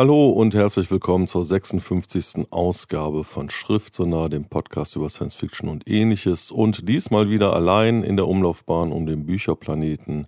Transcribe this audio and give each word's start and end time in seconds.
Hallo 0.00 0.30
und 0.30 0.54
herzlich 0.54 0.90
willkommen 0.90 1.26
zur 1.26 1.44
56. 1.44 2.46
Ausgabe 2.50 3.22
von 3.22 3.50
Schriftsonar, 3.50 4.30
dem 4.30 4.46
Podcast 4.46 4.96
über 4.96 5.10
Science 5.10 5.34
Fiction 5.34 5.68
und 5.68 5.86
ähnliches. 5.86 6.50
Und 6.50 6.88
diesmal 6.88 7.28
wieder 7.28 7.52
allein 7.52 8.02
in 8.02 8.16
der 8.16 8.26
Umlaufbahn 8.26 8.92
um 8.92 9.04
den 9.04 9.26
Bücherplaneten 9.26 10.26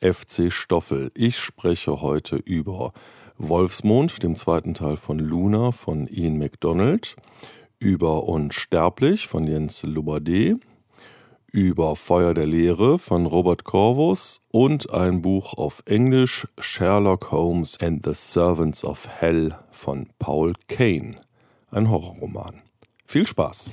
FC 0.00 0.52
Stoffel. 0.52 1.12
Ich 1.14 1.38
spreche 1.38 2.02
heute 2.02 2.34
über 2.34 2.92
Wolfsmond, 3.38 4.24
dem 4.24 4.34
zweiten 4.34 4.74
Teil 4.74 4.96
von 4.96 5.20
Luna 5.20 5.70
von 5.70 6.08
Ian 6.08 6.36
MacDonald, 6.36 7.14
über 7.78 8.24
Unsterblich 8.24 9.28
von 9.28 9.46
Jens 9.46 9.84
Lubade, 9.84 10.56
über 11.52 11.96
Feuer 11.96 12.32
der 12.32 12.46
Lehre 12.46 12.98
von 12.98 13.26
Robert 13.26 13.64
Corvus 13.64 14.40
und 14.50 14.90
ein 14.90 15.20
Buch 15.20 15.52
auf 15.54 15.82
Englisch 15.84 16.48
Sherlock 16.58 17.30
Holmes 17.30 17.78
and 17.78 18.04
the 18.04 18.14
Servants 18.14 18.82
of 18.82 19.06
Hell 19.06 19.54
von 19.70 20.08
Paul 20.18 20.54
Kane, 20.68 21.16
ein 21.70 21.90
Horrorroman. 21.90 22.62
Viel 23.04 23.26
Spaß! 23.26 23.70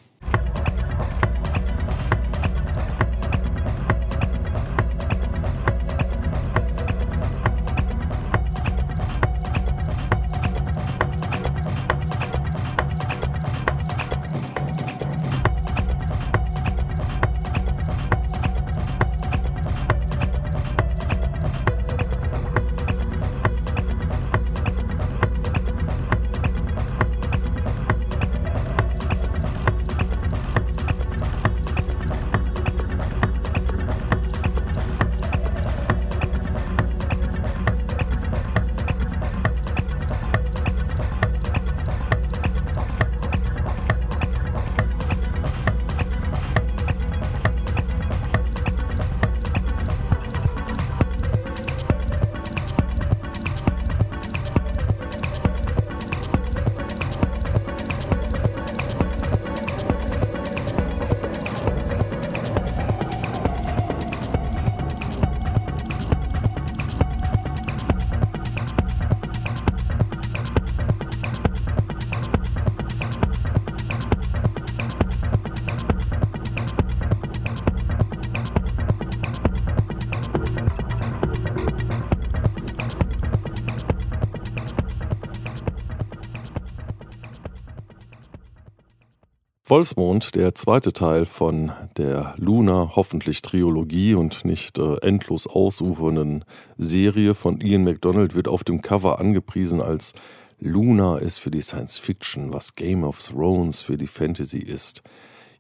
Wolfsmond, 89.70 90.34
der 90.34 90.56
zweite 90.56 90.94
Teil 90.94 91.26
von 91.26 91.72
der 91.96 92.34
Luna, 92.38 92.94
hoffentlich 92.96 93.44
Triologie 93.44 94.16
und 94.16 94.44
nicht 94.44 94.80
äh, 94.80 94.96
endlos 95.04 95.46
ausufernden 95.46 96.44
Serie 96.80 97.36
von 97.36 97.62
Ian 97.62 97.84
MacDonald, 97.84 98.34
wird 98.34 98.48
auf 98.48 98.64
dem 98.64 98.82
Cover 98.82 99.20
angepriesen 99.20 99.80
als 99.80 100.14
Luna 100.60 101.20
ist 101.20 101.38
für 101.38 101.52
die 101.52 101.62
Science 101.62 102.00
Fiction, 102.00 102.52
was 102.52 102.74
Game 102.74 103.04
of 103.04 103.22
Thrones 103.22 103.84
für 103.84 103.96
die 103.96 104.08
Fantasy 104.08 104.58
ist. 104.58 105.04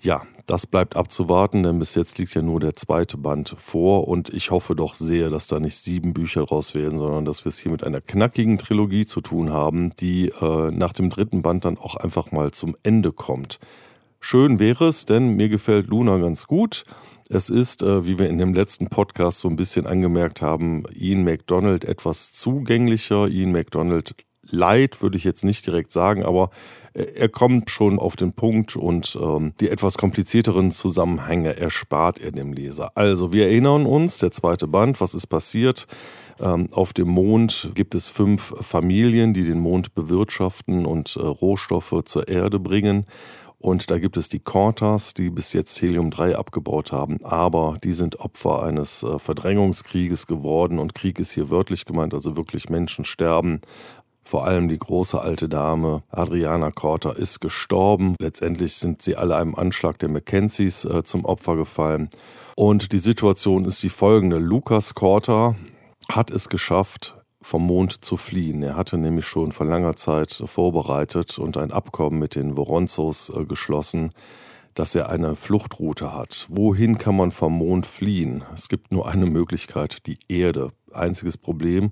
Ja, 0.01 0.23
das 0.47 0.65
bleibt 0.65 0.95
abzuwarten, 0.95 1.61
denn 1.61 1.77
bis 1.77 1.93
jetzt 1.93 2.17
liegt 2.17 2.33
ja 2.33 2.41
nur 2.41 2.59
der 2.59 2.73
zweite 2.73 3.17
Band 3.17 3.53
vor 3.57 4.07
und 4.07 4.33
ich 4.33 4.49
hoffe 4.49 4.75
doch 4.75 4.95
sehr, 4.95 5.29
dass 5.29 5.45
da 5.45 5.59
nicht 5.59 5.77
sieben 5.77 6.15
Bücher 6.15 6.47
draus 6.47 6.73
werden, 6.73 6.97
sondern 6.97 7.25
dass 7.25 7.45
wir 7.45 7.51
es 7.51 7.59
hier 7.59 7.71
mit 7.71 7.83
einer 7.83 8.01
knackigen 8.01 8.57
Trilogie 8.57 9.05
zu 9.05 9.21
tun 9.21 9.51
haben, 9.51 9.95
die 9.97 10.29
äh, 10.29 10.71
nach 10.71 10.93
dem 10.93 11.11
dritten 11.11 11.43
Band 11.43 11.63
dann 11.63 11.77
auch 11.77 11.93
einfach 11.93 12.31
mal 12.31 12.49
zum 12.49 12.75
Ende 12.81 13.11
kommt. 13.11 13.59
Schön 14.19 14.59
wäre 14.59 14.87
es, 14.87 15.05
denn 15.05 15.35
mir 15.35 15.49
gefällt 15.49 15.87
Luna 15.87 16.17
ganz 16.17 16.47
gut. 16.47 16.83
Es 17.29 17.49
ist, 17.49 17.83
äh, 17.83 18.05
wie 18.05 18.19
wir 18.19 18.27
in 18.27 18.37
dem 18.37 18.53
letzten 18.53 18.87
Podcast 18.87 19.39
so 19.39 19.47
ein 19.47 19.55
bisschen 19.55 19.85
angemerkt 19.85 20.41
haben, 20.41 20.83
Ian 20.93 21.23
McDonald 21.23 21.85
etwas 21.85 22.31
zugänglicher. 22.31 23.27
Ian 23.27 23.51
McDonald 23.51 24.15
Light 24.51 25.01
würde 25.01 25.17
ich 25.17 25.23
jetzt 25.23 25.43
nicht 25.43 25.65
direkt 25.65 25.91
sagen, 25.91 26.23
aber 26.23 26.49
er 26.93 27.29
kommt 27.29 27.69
schon 27.69 27.99
auf 27.99 28.15
den 28.15 28.33
Punkt 28.33 28.75
und 28.75 29.17
ähm, 29.21 29.53
die 29.59 29.69
etwas 29.69 29.97
komplizierteren 29.97 30.71
Zusammenhänge 30.71 31.55
erspart 31.55 32.19
er 32.19 32.31
dem 32.31 32.51
Leser. 32.51 32.91
Also 32.95 33.31
wir 33.31 33.45
erinnern 33.45 33.85
uns, 33.85 34.17
der 34.17 34.31
zweite 34.31 34.67
Band, 34.67 34.99
was 34.99 35.13
ist 35.13 35.27
passiert? 35.27 35.87
Ähm, 36.39 36.69
auf 36.71 36.93
dem 36.93 37.09
Mond 37.09 37.71
gibt 37.75 37.95
es 37.95 38.09
fünf 38.09 38.53
Familien, 38.61 39.33
die 39.33 39.43
den 39.43 39.59
Mond 39.59 39.93
bewirtschaften 39.93 40.85
und 40.85 41.15
äh, 41.15 41.19
Rohstoffe 41.19 42.01
zur 42.05 42.27
Erde 42.27 42.59
bringen. 42.59 43.05
Und 43.59 43.91
da 43.91 43.99
gibt 43.99 44.15
es 44.15 44.29
die 44.29 44.39
Cortas, 44.39 45.13
die 45.13 45.29
bis 45.29 45.51
jetzt 45.51 45.81
Helium-3 45.81 46.33
abgebaut 46.33 46.93
haben, 46.93 47.23
aber 47.25 47.77
die 47.83 47.91
sind 47.91 48.21
Opfer 48.21 48.63
eines 48.63 49.03
äh, 49.03 49.19
Verdrängungskrieges 49.19 50.27
geworden 50.27 50.79
und 50.79 50.95
Krieg 50.95 51.19
ist 51.19 51.31
hier 51.31 51.49
wörtlich 51.49 51.83
gemeint, 51.83 52.13
also 52.13 52.37
wirklich 52.37 52.69
Menschen 52.69 53.03
sterben. 53.03 53.59
Vor 54.23 54.45
allem 54.45 54.69
die 54.69 54.77
große 54.77 55.19
alte 55.19 55.49
Dame 55.49 56.03
Adriana 56.09 56.71
Corta 56.71 57.11
ist 57.11 57.41
gestorben. 57.41 58.15
Letztendlich 58.19 58.75
sind 58.75 59.01
sie 59.01 59.15
alle 59.15 59.35
einem 59.35 59.55
Anschlag 59.55 59.97
der 59.99 60.09
Mackenzies 60.09 60.85
äh, 60.85 61.03
zum 61.03 61.25
Opfer 61.25 61.55
gefallen. 61.55 62.09
Und 62.55 62.91
die 62.91 62.99
Situation 62.99 63.65
ist 63.65 63.81
die 63.83 63.89
folgende. 63.89 64.37
Lukas 64.37 64.93
Corta 64.93 65.55
hat 66.09 66.31
es 66.31 66.47
geschafft, 66.47 67.15
vom 67.41 67.65
Mond 67.65 68.03
zu 68.03 68.17
fliehen. 68.17 68.61
Er 68.63 68.75
hatte 68.75 68.97
nämlich 68.97 69.25
schon 69.25 69.51
vor 69.51 69.65
langer 69.65 69.95
Zeit 69.95 70.31
vorbereitet 70.45 71.39
und 71.39 71.57
ein 71.57 71.71
Abkommen 71.71 72.19
mit 72.19 72.35
den 72.35 72.57
Voronzos 72.57 73.29
äh, 73.29 73.45
geschlossen, 73.45 74.09
dass 74.73 74.95
er 74.95 75.09
eine 75.09 75.35
Fluchtroute 75.35 76.13
hat. 76.13 76.47
Wohin 76.49 76.97
kann 76.97 77.15
man 77.15 77.31
vom 77.31 77.53
Mond 77.53 77.85
fliehen? 77.85 78.43
Es 78.53 78.69
gibt 78.69 78.91
nur 78.91 79.07
eine 79.07 79.25
Möglichkeit, 79.25 80.05
die 80.05 80.19
Erde. 80.27 80.71
Einziges 80.91 81.37
Problem, 81.37 81.91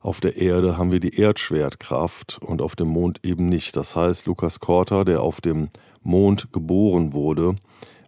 auf 0.00 0.20
der 0.20 0.36
Erde 0.36 0.78
haben 0.78 0.92
wir 0.92 1.00
die 1.00 1.18
Erdschwertkraft 1.18 2.38
und 2.40 2.62
auf 2.62 2.76
dem 2.76 2.88
Mond 2.88 3.20
eben 3.24 3.48
nicht. 3.48 3.76
Das 3.76 3.96
heißt, 3.96 4.26
Lukas 4.26 4.60
Korter, 4.60 5.04
der 5.04 5.20
auf 5.20 5.40
dem 5.40 5.68
Mond 6.02 6.52
geboren 6.52 7.12
wurde, 7.12 7.56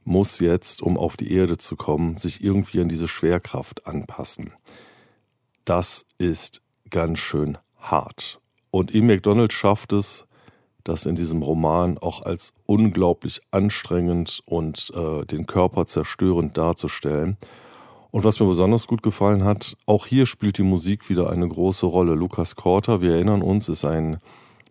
muss 0.04 0.38
jetzt, 0.38 0.80
um 0.80 0.96
auf 0.96 1.16
die 1.16 1.32
Erde 1.32 1.58
zu 1.58 1.76
kommen, 1.76 2.16
sich 2.16 2.42
irgendwie 2.42 2.80
an 2.80 2.88
diese 2.88 3.08
Schwerkraft 3.08 3.86
anpassen. 3.86 4.52
Das 5.64 6.06
ist 6.18 6.62
ganz 6.90 7.18
schön 7.18 7.58
hart. 7.78 8.40
Und 8.70 8.94
E. 8.94 9.00
McDonald 9.00 9.52
schafft 9.52 9.92
es, 9.92 10.26
das 10.84 11.06
in 11.06 11.16
diesem 11.16 11.42
Roman 11.42 11.98
auch 11.98 12.22
als 12.22 12.52
unglaublich 12.66 13.40
anstrengend 13.50 14.40
und 14.46 14.90
äh, 14.94 15.24
den 15.26 15.46
Körper 15.46 15.86
zerstörend 15.86 16.56
darzustellen. 16.56 17.36
Und 18.10 18.24
was 18.24 18.40
mir 18.40 18.46
besonders 18.46 18.86
gut 18.86 19.02
gefallen 19.02 19.44
hat, 19.44 19.76
auch 19.84 20.06
hier 20.06 20.24
spielt 20.24 20.56
die 20.56 20.62
Musik 20.62 21.10
wieder 21.10 21.30
eine 21.30 21.46
große 21.46 21.84
Rolle. 21.84 22.14
Lukas 22.14 22.56
Korter, 22.56 23.02
wir 23.02 23.12
erinnern 23.12 23.42
uns, 23.42 23.68
ist 23.68 23.84
ein 23.84 24.16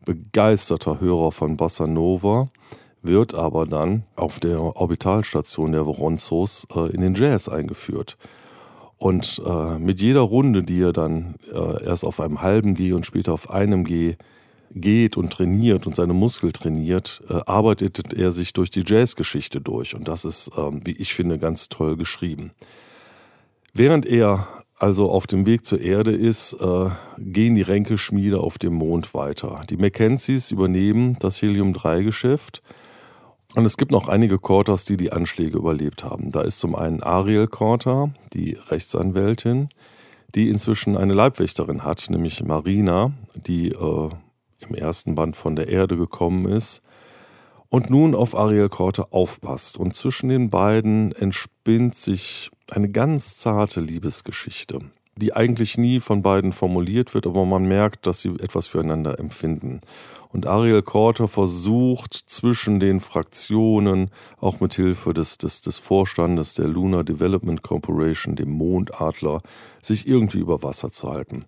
begeisterter 0.06 1.00
Hörer 1.00 1.32
von 1.32 1.56
Bossa 1.56 1.86
Nova, 1.86 2.50
wird 3.04 3.36
aber 3.36 3.68
dann 3.68 4.04
auf 4.16 4.40
der 4.40 4.60
Orbitalstation 4.60 5.72
der 5.72 5.86
Voronzos 5.86 6.66
äh, 6.76 6.90
in 6.92 7.02
den 7.02 7.14
Jazz 7.14 7.48
eingeführt. 7.48 8.18
Und 8.98 9.42
äh, 9.46 9.78
mit 9.78 10.02
jeder 10.02 10.22
Runde, 10.22 10.64
die 10.64 10.82
er 10.82 10.94
dann 10.94 11.36
äh, 11.54 11.84
erst 11.84 12.04
auf 12.04 12.20
einem 12.20 12.42
halben 12.42 12.74
G 12.74 12.94
und 12.94 13.06
später 13.06 13.34
auf 13.34 13.50
einem 13.52 13.84
G 13.84 14.16
geht 14.72 15.18
und 15.18 15.32
trainiert 15.32 15.88
und 15.88 15.96
seine 15.96 16.14
Muskel 16.14 16.52
trainiert, 16.52 17.22
äh, 17.30 17.40
arbeitet 17.46 18.14
er 18.14 18.32
sich 18.32 18.54
durch 18.54 18.70
die 18.70 18.84
Jazzgeschichte 18.86 19.62
durch. 19.62 19.96
Und 19.96 20.08
das 20.08 20.26
ist, 20.26 20.50
ähm, 20.58 20.82
wie 20.84 20.92
ich 20.92 21.14
finde, 21.14 21.38
ganz 21.38 21.70
toll 21.70 21.96
geschrieben. 21.96 22.52
Während 23.74 24.06
er 24.06 24.48
also 24.80 25.10
auf 25.10 25.26
dem 25.28 25.46
Weg 25.46 25.66
zur 25.66 25.82
Erde 25.82 26.12
ist, 26.12 26.54
äh, 26.54 26.90
gehen 27.18 27.56
die 27.56 27.64
Ränkeschmiede 27.64 28.40
auf 28.40 28.58
dem 28.58 28.74
Mond 28.74 29.14
weiter. 29.14 29.62
Die 29.70 29.78
Mackenzies 29.78 30.52
übernehmen 30.52 31.18
das 31.20 31.42
Helium-3-Geschäft 31.42 32.62
und 33.56 33.66
es 33.66 33.78
gibt 33.78 33.92
noch 33.92 34.08
einige 34.08 34.40
Kortas, 34.40 34.86
die 34.86 34.98
die 34.98 35.12
Anschläge 35.12 35.58
überlebt 35.58 36.04
haben. 36.04 36.32
Da 36.32 36.42
ist 36.42 36.60
zum 36.60 36.76
einen 36.76 37.02
Ariel 37.02 37.48
Korta, 37.48 38.12
die 38.34 38.58
Rechtsanwältin, 38.70 39.68
die 40.36 40.50
inzwischen 40.50 40.98
eine 40.98 41.14
Leibwächterin 41.14 41.84
hat, 41.84 42.10
nämlich 42.10 42.44
Marina, 42.44 43.14
die 43.36 43.70
äh, 43.70 44.10
im 44.60 44.76
ersten 44.76 45.16
Band 45.16 45.36
von 45.36 45.56
der 45.56 45.70
Erde 45.70 45.98
gekommen 45.98 46.46
ist 46.46 46.82
und 47.70 47.90
nun 47.90 48.16
auf 48.16 48.38
Ariel 48.38 48.70
Korte 48.70 49.12
aufpasst. 49.12 49.78
Und 49.78 49.96
zwischen 49.96 50.30
den 50.30 50.50
beiden 50.50 51.14
entspinnt 51.14 51.96
sich 51.96 52.52
eine 52.70 52.90
ganz 52.90 53.38
zarte 53.38 53.82
Liebesgeschichte, 53.82 54.80
die 55.16 55.34
eigentlich 55.34 55.78
nie 55.78 56.00
von 56.00 56.22
beiden 56.22 56.54
formuliert 56.54 57.14
wird, 57.14 57.28
aber 57.28 57.46
man 57.46 57.66
merkt, 57.66 58.06
dass 58.08 58.22
sie 58.22 58.30
etwas 58.40 58.68
füreinander 58.68 59.20
empfinden. 59.20 59.82
Und 60.38 60.46
Ariel 60.46 60.84
Korte 60.84 61.28
versucht 61.28 62.14
zwischen 62.14 62.80
den 62.80 63.00
Fraktionen, 63.00 64.12
auch 64.40 64.60
mit 64.60 64.76
Hilfe 64.76 65.12
des, 65.16 65.40
des, 65.40 65.62
des 65.62 65.80
Vorstandes 65.80 66.54
der 66.54 66.68
Lunar 66.68 67.04
Development 67.04 67.64
Corporation, 67.64 68.36
dem 68.36 68.52
Mondadler, 68.52 69.42
sich 69.82 70.08
irgendwie 70.08 70.38
über 70.38 70.62
Wasser 70.62 70.92
zu 70.92 71.10
halten. 71.10 71.46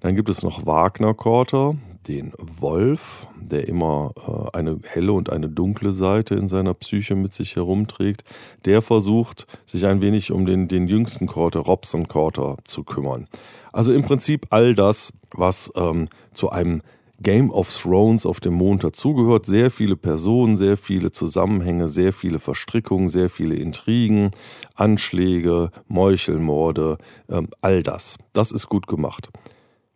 Dann 0.00 0.16
gibt 0.16 0.28
es 0.30 0.42
noch 0.42 0.66
Wagner 0.66 1.14
Korter, 1.14 1.76
den 2.08 2.32
Wolf, 2.38 3.28
der 3.40 3.68
immer 3.68 4.12
äh, 4.26 4.58
eine 4.58 4.80
helle 4.82 5.12
und 5.12 5.30
eine 5.30 5.48
dunkle 5.48 5.92
Seite 5.92 6.34
in 6.34 6.48
seiner 6.48 6.74
Psyche 6.74 7.14
mit 7.14 7.32
sich 7.32 7.54
herumträgt, 7.54 8.24
der 8.64 8.82
versucht, 8.82 9.46
sich 9.64 9.86
ein 9.86 10.00
wenig 10.00 10.32
um 10.32 10.44
den, 10.44 10.66
den 10.66 10.88
jüngsten 10.88 11.28
Korter, 11.28 11.60
Robson 11.60 12.08
Korter, 12.08 12.56
zu 12.64 12.82
kümmern. 12.82 13.28
Also 13.72 13.92
im 13.92 14.02
Prinzip 14.02 14.48
all 14.50 14.74
das, 14.74 15.12
was 15.30 15.70
ähm, 15.76 16.08
zu 16.32 16.50
einem 16.50 16.82
Game 17.22 17.50
of 17.50 17.74
Thrones 17.74 18.26
auf 18.26 18.40
dem 18.40 18.54
Mond 18.54 18.84
dazugehört. 18.84 19.46
Sehr 19.46 19.70
viele 19.70 19.96
Personen, 19.96 20.56
sehr 20.56 20.76
viele 20.76 21.12
Zusammenhänge, 21.12 21.88
sehr 21.88 22.12
viele 22.12 22.38
Verstrickungen, 22.38 23.08
sehr 23.08 23.30
viele 23.30 23.54
Intrigen, 23.54 24.30
Anschläge, 24.74 25.70
Meuchelmorde, 25.88 26.98
ähm, 27.28 27.48
all 27.60 27.82
das. 27.82 28.18
Das 28.32 28.52
ist 28.52 28.68
gut 28.68 28.86
gemacht. 28.86 29.28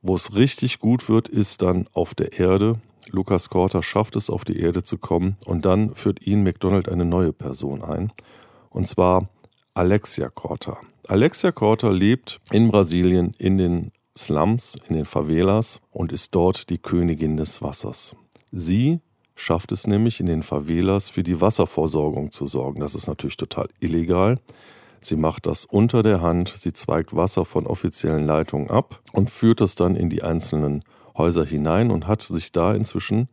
Wo 0.00 0.14
es 0.14 0.36
richtig 0.36 0.78
gut 0.78 1.08
wird, 1.08 1.28
ist 1.28 1.62
dann 1.62 1.88
auf 1.92 2.14
der 2.14 2.38
Erde. 2.38 2.76
Lukas 3.10 3.48
Korter 3.48 3.82
schafft 3.82 4.16
es, 4.16 4.30
auf 4.30 4.44
die 4.44 4.58
Erde 4.58 4.82
zu 4.82 4.98
kommen 4.98 5.36
und 5.44 5.64
dann 5.64 5.94
führt 5.94 6.24
ihn 6.26 6.42
McDonald 6.42 6.88
eine 6.88 7.04
neue 7.04 7.32
Person 7.32 7.82
ein. 7.82 8.12
Und 8.70 8.86
zwar 8.86 9.28
Alexia 9.74 10.28
Korter. 10.28 10.78
Alexia 11.06 11.52
Korter 11.52 11.92
lebt 11.92 12.40
in 12.50 12.70
Brasilien 12.70 13.34
in 13.38 13.58
den 13.58 13.92
Slums, 14.18 14.76
in 14.88 14.94
den 14.94 15.04
Favelas 15.04 15.80
und 15.90 16.12
ist 16.12 16.34
dort 16.34 16.70
die 16.70 16.78
Königin 16.78 17.36
des 17.36 17.62
Wassers. 17.62 18.14
Sie 18.52 19.00
schafft 19.34 19.72
es 19.72 19.86
nämlich 19.86 20.20
in 20.20 20.26
den 20.26 20.42
Favelas 20.42 21.10
für 21.10 21.22
die 21.22 21.40
Wasserversorgung 21.40 22.30
zu 22.30 22.46
sorgen. 22.46 22.80
Das 22.80 22.94
ist 22.94 23.06
natürlich 23.06 23.36
total 23.36 23.68
illegal. 23.78 24.38
Sie 25.00 25.16
macht 25.16 25.46
das 25.46 25.64
unter 25.64 26.02
der 26.02 26.20
Hand, 26.20 26.52
sie 26.56 26.72
zweigt 26.72 27.14
Wasser 27.14 27.44
von 27.44 27.66
offiziellen 27.66 28.26
Leitungen 28.26 28.68
ab 28.68 29.00
und 29.12 29.30
führt 29.30 29.60
das 29.60 29.76
dann 29.76 29.94
in 29.94 30.10
die 30.10 30.22
einzelnen 30.22 30.82
Häuser 31.16 31.44
hinein 31.44 31.90
und 31.90 32.08
hat 32.08 32.22
sich 32.22 32.50
da 32.50 32.74
inzwischen 32.74 33.28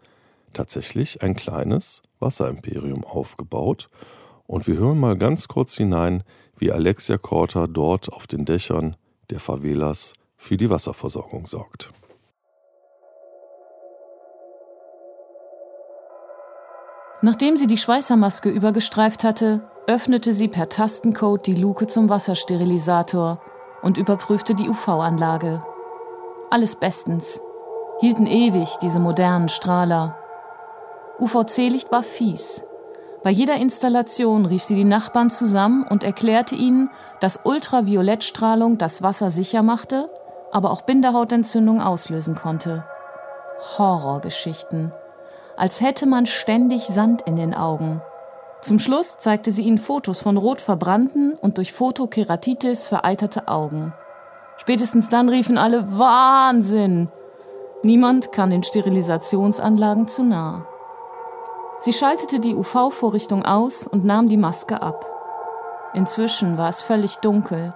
tatsächlich 0.54 1.24
ein 1.24 1.36
kleines 1.36 2.02
Wasserimperium 2.20 3.04
aufgebaut. 3.04 3.88
Und 4.48 4.68
wir 4.68 4.78
hören 4.78 5.00
mal 5.00 5.18
ganz 5.18 5.48
kurz 5.48 5.76
hinein, 5.76 6.24
wie 6.58 6.72
Alexia 6.72 7.18
Korta 7.18 7.68
dort 7.68 8.14
auf 8.14 8.28
den 8.28 8.46
Dächern 8.46 8.96
der 9.32 9.40
Favelas 9.40 10.14
für 10.46 10.58
die 10.58 10.70
Wasserversorgung 10.70 11.48
sorgt. 11.48 11.92
Nachdem 17.22 17.58
sie 17.58 17.66
die 17.66 17.78
Schweißermaske 17.78 18.50
übergestreift 18.50 19.24
hatte, 19.24 19.68
öffnete 19.88 20.32
sie 20.32 20.48
per 20.48 20.70
Tastencode 20.70 21.48
die 21.48 21.56
Luke 21.56 21.88
zum 21.88 22.10
Wassersterilisator 22.10 23.42
und 23.82 23.98
überprüfte 23.98 24.54
die 24.54 24.70
UV-Anlage. 24.70 25.66
Alles 26.52 26.76
bestens. 26.76 27.42
Hielten 28.00 28.28
ewig 28.28 28.76
diese 28.82 29.00
modernen 29.00 29.50
Strahler. 29.50 30.18
UVC-Licht 31.20 31.92
war 31.92 32.04
fies. 32.04 32.64
Bei 33.24 33.32
jeder 33.32 33.56
Installation 33.56 34.46
rief 34.46 34.64
sie 34.64 34.76
die 34.76 34.84
Nachbarn 34.84 35.32
zusammen 35.32 35.88
und 35.88 36.04
erklärte 36.04 36.54
ihnen, 36.54 36.92
dass 37.22 37.40
Ultraviolettstrahlung 37.44 38.78
das 38.78 39.02
Wasser 39.02 39.32
sicher 39.32 39.64
machte, 39.64 40.10
aber 40.56 40.72
auch 40.72 40.84
Bindehautentzündung 40.84 41.82
auslösen 41.82 42.34
konnte. 42.34 42.86
Horrorgeschichten. 43.78 44.94
Als 45.58 45.82
hätte 45.82 46.06
man 46.06 46.26
ständig 46.26 46.84
Sand 46.88 47.24
in 47.24 47.36
den 47.36 47.54
Augen. 47.54 48.02
Zum 48.62 48.80
Schluss 48.80 49.18
zeigte 49.18 49.52
sie 49.52 49.64
ihnen 49.64 49.78
Fotos 49.78 50.22
von 50.22 50.38
rot 50.38 50.62
verbrannten 50.62 51.34
und 51.34 51.58
durch 51.58 51.74
Photokeratitis 51.74 52.88
vereiterte 52.88 53.50
Augen. 53.50 53.94
Spätestens 54.56 55.10
dann 55.10 55.28
riefen 55.28 55.58
alle 55.58 56.00
Wahnsinn. 56.00 57.10
Niemand 57.84 58.32
kann 58.32 58.50
den 58.50 58.64
Sterilisationsanlagen 58.64 60.08
zu 60.08 60.24
nah. 60.24 60.66
Sie 61.80 61.92
schaltete 61.92 62.40
die 62.40 62.56
UV-Vorrichtung 62.56 63.44
aus 63.44 63.88
und 63.88 64.06
nahm 64.06 64.30
die 64.30 64.38
Maske 64.38 64.82
ab. 64.82 65.06
Inzwischen 65.94 66.58
war 66.58 66.70
es 66.70 66.80
völlig 66.80 67.18
dunkel. 67.18 67.74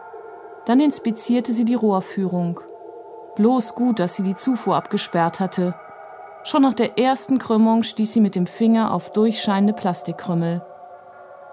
Dann 0.65 0.79
inspizierte 0.79 1.51
sie 1.51 1.65
die 1.65 1.75
Rohrführung. 1.75 2.61
Bloß 3.39 3.73
gut, 3.73 3.99
dass 3.99 4.15
sie 4.15 4.23
die 4.23 4.35
Zufuhr 4.35 4.75
abgesperrt 4.75 5.39
hatte. 5.39 5.73
Schon 6.43 6.61
nach 6.61 6.73
der 6.73 6.99
ersten 6.99 7.37
Krümmung 7.37 7.83
stieß 7.83 8.11
sie 8.11 8.19
mit 8.19 8.35
dem 8.35 8.45
Finger 8.45 8.93
auf 8.93 9.13
durchscheinende 9.13 9.71
Plastikkrümmel. 9.71 10.61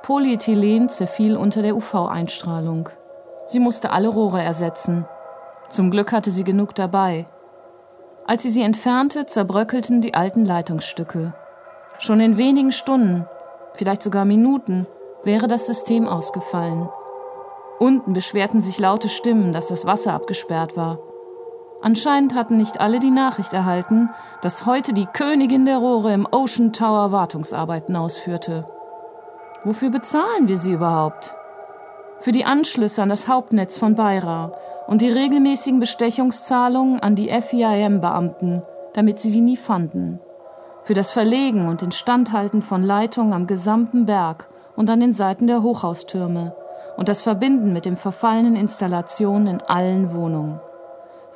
Polyethylen 0.02 0.88
zerfiel 0.88 1.36
unter 1.36 1.62
der 1.62 1.76
UV-Einstrahlung. 1.76 2.88
Sie 3.46 3.60
musste 3.60 3.90
alle 3.90 4.08
Rohre 4.08 4.42
ersetzen. 4.42 5.06
Zum 5.68 5.92
Glück 5.92 6.10
hatte 6.10 6.32
sie 6.32 6.42
genug 6.42 6.74
dabei. 6.74 7.28
Als 8.26 8.42
sie 8.42 8.50
sie 8.50 8.62
entfernte, 8.62 9.26
zerbröckelten 9.26 10.00
die 10.00 10.14
alten 10.14 10.44
Leitungsstücke. 10.44 11.34
Schon 12.00 12.18
in 12.18 12.36
wenigen 12.36 12.72
Stunden, 12.72 13.28
vielleicht 13.74 14.02
sogar 14.02 14.24
Minuten, 14.24 14.88
wäre 15.22 15.46
das 15.46 15.66
System 15.66 16.08
ausgefallen. 16.08 16.88
Unten 17.78 18.12
beschwerten 18.12 18.60
sich 18.60 18.80
laute 18.80 19.08
Stimmen, 19.08 19.52
dass 19.52 19.68
das 19.68 19.86
Wasser 19.86 20.14
abgesperrt 20.14 20.76
war. 20.76 20.98
Anscheinend 21.82 22.34
hatten 22.34 22.56
nicht 22.56 22.80
alle 22.80 22.98
die 22.98 23.10
Nachricht 23.10 23.52
erhalten, 23.52 24.10
dass 24.42 24.66
heute 24.66 24.92
die 24.92 25.06
Königin 25.06 25.66
der 25.66 25.78
Rohre 25.78 26.12
im 26.12 26.26
Ocean 26.30 26.72
Tower 26.72 27.12
Wartungsarbeiten 27.12 27.94
ausführte. 27.96 28.66
Wofür 29.64 29.90
bezahlen 29.90 30.48
wir 30.48 30.56
sie 30.56 30.72
überhaupt? 30.72 31.34
Für 32.20 32.32
die 32.32 32.44
Anschlüsse 32.44 33.02
an 33.02 33.08
das 33.08 33.28
Hauptnetz 33.28 33.76
von 33.78 33.94
Beira 33.94 34.52
und 34.86 35.02
die 35.02 35.10
regelmäßigen 35.10 35.80
Bestechungszahlungen 35.80 37.00
an 37.00 37.14
die 37.14 37.28
FIAM-Beamten, 37.28 38.62
damit 38.94 39.18
sie 39.18 39.30
sie 39.30 39.40
nie 39.40 39.56
fanden. 39.56 40.20
Für 40.82 40.94
das 40.94 41.10
Verlegen 41.10 41.68
und 41.68 41.82
Instandhalten 41.82 42.62
von 42.62 42.84
Leitungen 42.84 43.32
am 43.32 43.46
gesamten 43.46 44.06
Berg 44.06 44.48
und 44.76 44.88
an 44.88 45.00
den 45.00 45.12
Seiten 45.12 45.46
der 45.46 45.62
Hochhaustürme 45.62 46.54
und 46.96 47.08
das 47.08 47.22
Verbinden 47.22 47.72
mit 47.72 47.84
den 47.84 47.96
verfallenen 47.96 48.56
Installationen 48.56 49.48
in 49.48 49.60
allen 49.62 50.14
Wohnungen. 50.14 50.60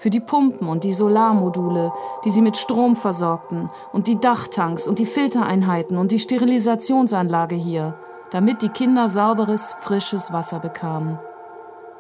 Für 0.00 0.08
die 0.08 0.20
Pumpen 0.20 0.66
und 0.66 0.84
die 0.84 0.94
Solarmodule, 0.94 1.92
die 2.24 2.30
sie 2.30 2.40
mit 2.40 2.56
Strom 2.56 2.96
versorgten, 2.96 3.68
und 3.92 4.06
die 4.06 4.18
Dachtanks 4.18 4.88
und 4.88 4.98
die 4.98 5.04
Filtereinheiten 5.04 5.98
und 5.98 6.10
die 6.10 6.18
Sterilisationsanlage 6.18 7.54
hier, 7.54 7.98
damit 8.30 8.62
die 8.62 8.70
Kinder 8.70 9.10
sauberes, 9.10 9.76
frisches 9.80 10.32
Wasser 10.32 10.58
bekamen. 10.58 11.18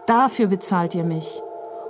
Dafür 0.06 0.46
bezahlt 0.46 0.94
ihr 0.94 1.04
mich. 1.04 1.42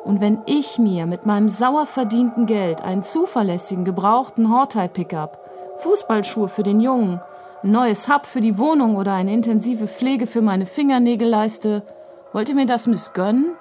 Und 0.03 0.21
wenn 0.21 0.41
ich 0.47 0.81
mir 0.81 1.07
mit 1.07 1.27
meinem 1.27 1.49
sauer 1.49 1.87
verdienten 1.87 2.47
Geld 2.47 2.83
einen 2.83 3.05
zuverlässigen, 3.05 3.85
gebrauchten 3.85 4.53
Hortei-Pickup, 4.53 5.39
Fußballschuhe 5.77 6.49
für 6.49 6.65
den 6.65 6.81
Jungen, 6.81 7.21
ein 7.63 7.71
neues 7.71 8.09
Hub 8.09 8.27
für 8.27 8.41
die 8.41 8.59
Wohnung 8.59 8.97
oder 8.97 9.13
eine 9.13 9.33
intensive 9.33 9.87
Pflege 9.87 10.27
für 10.27 10.43
meine 10.43 10.67
Fingernägel 10.67 11.29
leiste, 11.29 11.85
wollt 12.33 12.49
ihr 12.49 12.57
mir 12.57 12.67
das 12.67 12.89
missgönnen? 12.89 13.55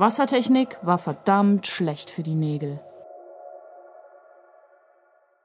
Wassertechnik 0.00 0.78
war 0.80 0.96
verdammt 0.96 1.66
schlecht 1.66 2.08
für 2.08 2.22
die 2.22 2.34
Nägel. 2.34 2.80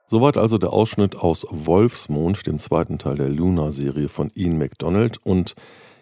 Soweit 0.06 0.38
also 0.38 0.56
der 0.56 0.72
Ausschnitt 0.72 1.14
aus 1.14 1.46
Wolfsmond, 1.50 2.46
dem 2.46 2.58
zweiten 2.58 2.96
Teil 2.96 3.16
der 3.16 3.28
Luna-Serie 3.28 4.08
von 4.08 4.30
Ian 4.34 4.56
MacDonald. 4.56 5.18
Und, 5.22 5.56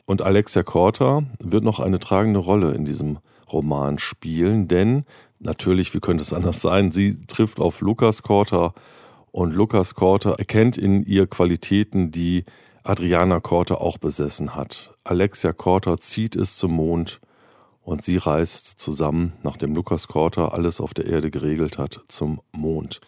und 0.04 0.22
Alexia 0.22 0.62
Korta 0.62 1.24
wird 1.40 1.64
noch 1.64 1.80
eine 1.80 1.98
tragende 1.98 2.38
Rolle 2.38 2.74
in 2.74 2.84
diesem 2.84 3.18
Roman 3.52 3.98
spielen, 3.98 4.68
denn 4.68 5.04
natürlich, 5.40 5.92
wie 5.92 6.00
könnte 6.00 6.22
es 6.22 6.32
anders 6.32 6.62
sein, 6.62 6.92
sie 6.92 7.26
trifft 7.26 7.58
auf 7.58 7.80
Lukas 7.80 8.22
Korta 8.22 8.72
und 9.32 9.52
Lukas 9.52 9.96
Korta 9.96 10.30
erkennt 10.34 10.78
in 10.78 11.02
ihr 11.02 11.26
Qualitäten, 11.26 12.12
die 12.12 12.44
Adriana 12.84 13.40
Korta 13.40 13.74
auch 13.74 13.98
besessen 13.98 14.54
hat. 14.54 14.94
Alexia 15.02 15.52
Korta 15.52 15.98
zieht 15.98 16.36
es 16.36 16.56
zum 16.56 16.70
Mond 16.70 17.20
und 17.84 18.02
sie 18.02 18.16
reist 18.16 18.80
zusammen, 18.80 19.34
nachdem 19.42 19.74
Lukas 19.74 20.08
Korta 20.08 20.48
alles 20.48 20.80
auf 20.80 20.94
der 20.94 21.06
Erde 21.06 21.30
geregelt 21.30 21.78
hat, 21.78 22.00
zum 22.08 22.40
Mond. 22.52 23.00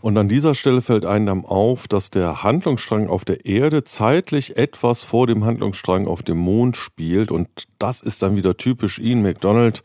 Und 0.00 0.16
an 0.18 0.28
dieser 0.28 0.54
Stelle 0.54 0.82
fällt 0.82 1.04
einem 1.04 1.26
dann 1.26 1.44
auf, 1.44 1.88
dass 1.88 2.10
der 2.10 2.42
Handlungsstrang 2.42 3.08
auf 3.08 3.24
der 3.24 3.46
Erde 3.46 3.82
zeitlich 3.84 4.56
etwas 4.56 5.02
vor 5.02 5.26
dem 5.26 5.44
Handlungsstrang 5.44 6.06
auf 6.06 6.22
dem 6.22 6.36
Mond 6.38 6.76
spielt. 6.76 7.30
Und 7.30 7.48
das 7.78 8.02
ist 8.02 8.22
dann 8.22 8.36
wieder 8.36 8.56
typisch 8.56 8.98
Ian 8.98 9.22
McDonald, 9.22 9.82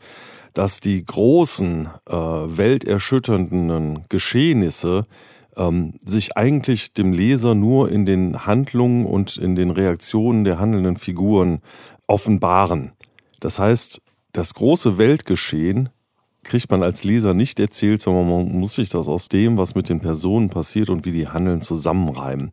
dass 0.54 0.80
die 0.80 1.04
großen, 1.04 1.88
äh, 2.08 2.14
welterschütternden 2.14 4.02
Geschehnisse 4.08 5.06
ähm, 5.56 5.94
sich 6.04 6.36
eigentlich 6.36 6.92
dem 6.92 7.12
Leser 7.12 7.54
nur 7.54 7.90
in 7.90 8.06
den 8.06 8.46
Handlungen 8.46 9.06
und 9.06 9.38
in 9.38 9.54
den 9.54 9.70
Reaktionen 9.70 10.44
der 10.44 10.58
handelnden 10.58 10.98
Figuren 10.98 11.62
offenbaren. 12.06 12.92
Das 13.40 13.58
heißt, 13.58 14.02
das 14.32 14.54
große 14.54 14.98
Weltgeschehen 14.98 15.90
kriegt 16.44 16.70
man 16.70 16.82
als 16.82 17.04
Leser 17.04 17.34
nicht 17.34 17.60
erzählt, 17.60 18.00
sondern 18.00 18.28
man 18.28 18.58
muss 18.58 18.74
sich 18.74 18.88
das 18.88 19.06
aus 19.06 19.28
dem, 19.28 19.58
was 19.58 19.74
mit 19.74 19.88
den 19.88 20.00
Personen 20.00 20.48
passiert 20.48 20.90
und 20.90 21.04
wie 21.04 21.12
die 21.12 21.28
handeln, 21.28 21.62
zusammenreimen. 21.62 22.50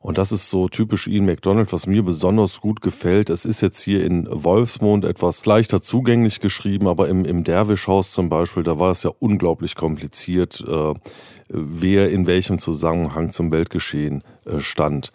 Und 0.00 0.18
das 0.18 0.32
ist 0.32 0.50
so 0.50 0.68
typisch 0.68 1.06
Ian 1.06 1.26
McDonald, 1.26 1.72
was 1.72 1.86
mir 1.86 2.02
besonders 2.02 2.60
gut 2.60 2.80
gefällt. 2.80 3.30
Es 3.30 3.44
ist 3.44 3.60
jetzt 3.60 3.80
hier 3.80 4.04
in 4.04 4.26
Wolfsmond 4.28 5.04
etwas 5.04 5.46
leichter 5.46 5.80
zugänglich 5.80 6.40
geschrieben, 6.40 6.88
aber 6.88 7.08
im, 7.08 7.24
im 7.24 7.44
Derwischhaus 7.44 8.12
zum 8.12 8.28
Beispiel, 8.28 8.64
da 8.64 8.80
war 8.80 8.90
es 8.90 9.04
ja 9.04 9.12
unglaublich 9.20 9.76
kompliziert, 9.76 10.62
äh, 10.66 10.94
wer 11.48 12.10
in 12.10 12.26
welchem 12.26 12.58
Zusammenhang 12.58 13.30
zum 13.30 13.52
Weltgeschehen 13.52 14.24
äh, 14.44 14.58
stand. 14.58 15.12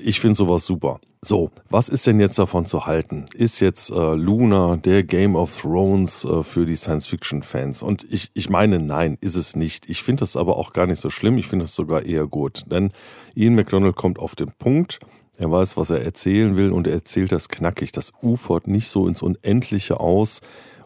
Ich 0.00 0.20
finde 0.20 0.36
sowas 0.36 0.64
super. 0.64 1.00
So, 1.22 1.50
was 1.70 1.88
ist 1.88 2.06
denn 2.06 2.20
jetzt 2.20 2.38
davon 2.38 2.66
zu 2.66 2.86
halten? 2.86 3.26
Ist 3.34 3.60
jetzt 3.60 3.90
äh, 3.90 4.14
Luna 4.14 4.76
der 4.76 5.04
Game 5.04 5.36
of 5.36 5.56
Thrones 5.56 6.24
äh, 6.24 6.42
für 6.42 6.66
die 6.66 6.76
Science-Fiction-Fans? 6.76 7.82
Und 7.82 8.04
ich, 8.10 8.30
ich 8.34 8.50
meine, 8.50 8.78
nein, 8.78 9.16
ist 9.20 9.36
es 9.36 9.56
nicht. 9.56 9.88
Ich 9.88 10.02
finde 10.02 10.20
das 10.20 10.36
aber 10.36 10.56
auch 10.56 10.72
gar 10.72 10.86
nicht 10.86 11.00
so 11.00 11.10
schlimm. 11.10 11.38
Ich 11.38 11.46
finde 11.46 11.64
es 11.64 11.74
sogar 11.74 12.04
eher 12.04 12.26
gut. 12.26 12.64
Denn 12.70 12.90
Ian 13.34 13.54
McDonald 13.54 13.96
kommt 13.96 14.18
auf 14.18 14.34
den 14.34 14.52
Punkt. 14.58 14.98
Er 15.38 15.50
weiß, 15.50 15.76
was 15.76 15.90
er 15.90 16.02
erzählen 16.02 16.56
will 16.56 16.70
und 16.70 16.86
er 16.86 16.94
erzählt 16.94 17.32
das 17.32 17.48
knackig. 17.48 17.92
Das 17.92 18.12
ufert 18.20 18.66
nicht 18.66 18.88
so 18.88 19.08
ins 19.08 19.22
Unendliche 19.22 20.00
aus 20.00 20.40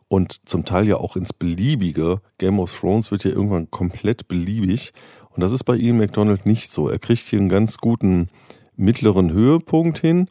und 0.08 0.48
zum 0.48 0.64
Teil 0.64 0.86
ja 0.86 0.96
auch 0.96 1.16
ins 1.16 1.32
Beliebige. 1.32 2.20
Game 2.38 2.60
of 2.60 2.72
Thrones 2.78 3.10
wird 3.10 3.24
ja 3.24 3.30
irgendwann 3.30 3.70
komplett 3.70 4.28
beliebig. 4.28 4.92
Und 5.30 5.42
das 5.42 5.52
ist 5.52 5.64
bei 5.64 5.76
Ian 5.76 5.98
McDonald 5.98 6.46
nicht 6.46 6.72
so. 6.72 6.88
Er 6.88 6.98
kriegt 6.98 7.22
hier 7.22 7.38
einen 7.38 7.48
ganz 7.48 7.78
guten 7.78 8.28
mittleren 8.78 9.32
Höhepunkt 9.32 9.98
hin. 9.98 10.28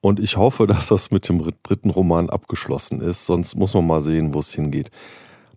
Und 0.00 0.20
ich 0.20 0.36
hoffe, 0.36 0.66
dass 0.68 0.88
das 0.88 1.10
mit 1.10 1.28
dem 1.28 1.42
dritten 1.62 1.90
Roman 1.90 2.28
abgeschlossen 2.28 3.00
ist. 3.00 3.26
Sonst 3.26 3.54
muss 3.54 3.74
man 3.74 3.86
mal 3.86 4.02
sehen, 4.02 4.34
wo 4.34 4.40
es 4.40 4.52
hingeht. 4.52 4.90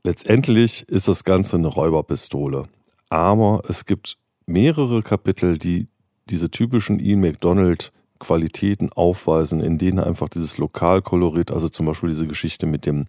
Letztendlich 0.04 0.88
ist 0.88 1.10
das 1.10 1.26
Ganze 1.26 1.58
eine 1.58 1.68
Räuberpistole. 1.68 2.64
Aber 3.10 3.62
es 3.68 3.86
gibt 3.86 4.18
mehrere 4.46 5.02
Kapitel, 5.02 5.58
die 5.58 5.88
diese 6.30 6.50
typischen 6.50 7.00
Ian 7.00 7.20
McDonald 7.20 7.92
Qualitäten 8.20 8.92
aufweisen, 8.92 9.62
in 9.62 9.78
denen 9.78 10.00
einfach 10.00 10.30
dieses 10.30 10.58
Lokalkolorit, 10.58 11.52
also 11.52 11.70
zum 11.70 11.86
Beispiel 11.86 12.10
diese 12.10 12.28
Geschichte 12.28 12.66
mit 12.66 12.86
dem, 12.86 13.06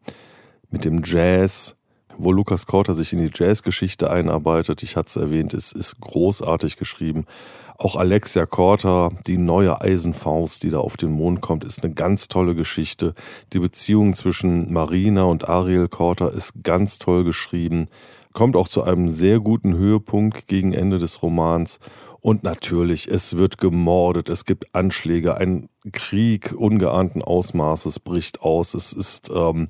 mit 0.70 0.84
dem 0.84 1.02
Jazz, 1.04 1.76
wo 2.16 2.32
Lukas 2.32 2.66
Korter 2.66 2.94
sich 2.94 3.12
in 3.12 3.18
die 3.18 3.30
Jazzgeschichte 3.34 4.10
einarbeitet, 4.10 4.82
ich 4.82 4.96
hatte 4.96 5.08
es 5.08 5.16
erwähnt, 5.16 5.54
ist, 5.54 5.72
ist 5.72 6.00
großartig 6.00 6.76
geschrieben. 6.76 7.24
Auch 7.82 7.96
Alexia 7.96 8.44
Korter, 8.44 9.10
die 9.26 9.38
neue 9.38 9.80
Eisenfaust, 9.80 10.62
die 10.62 10.68
da 10.68 10.80
auf 10.80 10.99
den 10.99 11.12
Mond 11.12 11.40
kommt, 11.40 11.64
ist 11.64 11.82
eine 11.82 11.94
ganz 11.94 12.28
tolle 12.28 12.54
Geschichte. 12.54 13.14
Die 13.54 13.58
Beziehung 13.58 14.12
zwischen 14.12 14.70
Marina 14.70 15.22
und 15.22 15.49
Ariel 15.49 15.88
Korter 15.88 16.30
ist 16.30 16.62
ganz 16.62 16.99
toll 16.99 17.25
geschrieben. 17.25 17.87
Kommt 18.34 18.54
auch 18.54 18.68
zu 18.68 18.82
einem 18.82 19.08
sehr 19.08 19.40
guten 19.40 19.78
Höhepunkt 19.78 20.46
gegen 20.46 20.75
Ende 20.75 20.99
des 20.99 21.22
Romans. 21.22 21.80
Und 22.20 22.42
natürlich, 22.42 23.08
es 23.08 23.38
wird 23.38 23.56
gemordet, 23.56 24.28
es 24.28 24.44
gibt 24.44 24.75
Anschläge, 24.75 25.38
ein 25.38 25.70
Krieg 25.90 26.52
ungeahnten 26.54 27.22
Ausmaßes 27.22 27.99
bricht 28.00 28.42
aus. 28.42 28.75
Es 28.75 28.92
ist 28.92 29.30
ähm, 29.34 29.68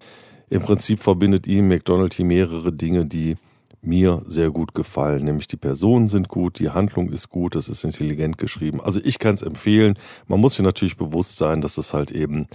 im 0.48 0.62
Prinzip 0.62 1.00
verbindet 1.00 1.46
ihm 1.46 1.68
McDonald 1.68 2.14
hier 2.14 2.24
mehrere 2.24 2.72
Dinge, 2.72 3.06
die 3.06 3.36
mir 3.82 4.22
sehr 4.26 4.50
gut 4.50 4.74
gefallen. 4.74 5.24
Nämlich 5.24 5.48
die 5.48 5.56
Personen 5.56 6.08
sind 6.08 6.28
gut, 6.28 6.58
die 6.58 6.70
Handlung 6.70 7.10
ist 7.10 7.28
gut, 7.28 7.54
es 7.54 7.68
ist 7.68 7.84
intelligent 7.84 8.38
geschrieben. 8.38 8.80
Also 8.80 9.00
ich 9.02 9.18
kann 9.18 9.34
es 9.34 9.42
empfehlen. 9.42 9.98
Man 10.26 10.40
muss 10.40 10.56
sich 10.56 10.64
natürlich 10.64 10.96
bewusst 10.96 11.36
sein, 11.36 11.60
dass 11.60 11.78
es 11.78 11.94
halt 11.94 12.10
eben 12.10 12.46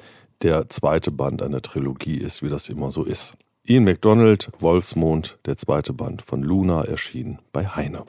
der 0.41 0.69
zweite 0.69 1.11
Band 1.11 1.41
einer 1.41 1.61
Trilogie 1.61 2.17
ist, 2.17 2.43
wie 2.43 2.49
das 2.49 2.69
immer 2.69 2.91
so 2.91 3.03
ist. 3.03 3.33
Ian 3.67 3.83
McDonald, 3.83 4.51
Wolfsmond, 4.59 5.39
der 5.45 5.57
zweite 5.57 5.93
Band 5.93 6.21
von 6.21 6.43
Luna 6.43 6.83
erschien 6.83 7.39
bei 7.51 7.65
Heine. 7.65 8.03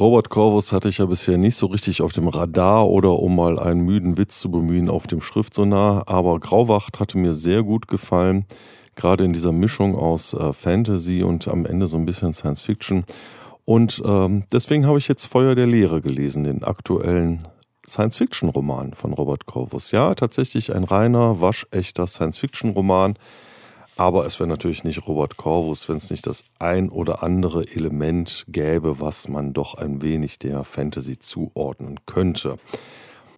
Robert 0.00 0.30
Corvus 0.30 0.72
hatte 0.72 0.88
ich 0.88 0.96
ja 0.96 1.04
bisher 1.04 1.36
nicht 1.36 1.56
so 1.56 1.66
richtig 1.66 2.00
auf 2.00 2.14
dem 2.14 2.26
Radar 2.26 2.88
oder 2.88 3.18
um 3.18 3.36
mal 3.36 3.58
einen 3.58 3.82
müden 3.82 4.16
Witz 4.16 4.40
zu 4.40 4.50
bemühen 4.50 4.88
auf 4.88 5.06
dem 5.06 5.20
Schriftsonar, 5.20 6.04
aber 6.08 6.40
Grauwacht 6.40 7.00
hatte 7.00 7.18
mir 7.18 7.34
sehr 7.34 7.62
gut 7.62 7.86
gefallen, 7.86 8.46
gerade 8.96 9.24
in 9.24 9.34
dieser 9.34 9.52
Mischung 9.52 9.94
aus 9.94 10.32
äh, 10.32 10.54
Fantasy 10.54 11.22
und 11.22 11.46
am 11.48 11.66
Ende 11.66 11.86
so 11.86 11.98
ein 11.98 12.06
bisschen 12.06 12.32
Science 12.32 12.62
Fiction. 12.62 13.04
Und 13.66 14.00
ähm, 14.06 14.44
deswegen 14.50 14.86
habe 14.86 14.96
ich 14.96 15.06
jetzt 15.06 15.26
Feuer 15.26 15.54
der 15.54 15.66
Lehre 15.66 16.00
gelesen, 16.00 16.44
den 16.44 16.64
aktuellen 16.64 17.40
Science-Fiction-Roman 17.86 18.94
von 18.94 19.12
Robert 19.12 19.44
Corvus. 19.44 19.90
Ja, 19.90 20.14
tatsächlich 20.14 20.74
ein 20.74 20.84
reiner, 20.84 21.42
waschechter 21.42 22.06
Science-Fiction-Roman 22.06 23.16
aber 24.00 24.24
es 24.24 24.40
wäre 24.40 24.48
natürlich 24.48 24.82
nicht 24.82 25.06
Robert 25.06 25.36
Corvus, 25.36 25.90
wenn 25.90 25.98
es 25.98 26.08
nicht 26.08 26.26
das 26.26 26.42
ein 26.58 26.88
oder 26.88 27.22
andere 27.22 27.68
Element 27.68 28.46
gäbe, 28.48 28.98
was 28.98 29.28
man 29.28 29.52
doch 29.52 29.74
ein 29.74 30.00
wenig 30.00 30.38
der 30.38 30.64
Fantasy 30.64 31.18
zuordnen 31.18 32.00
könnte. 32.06 32.56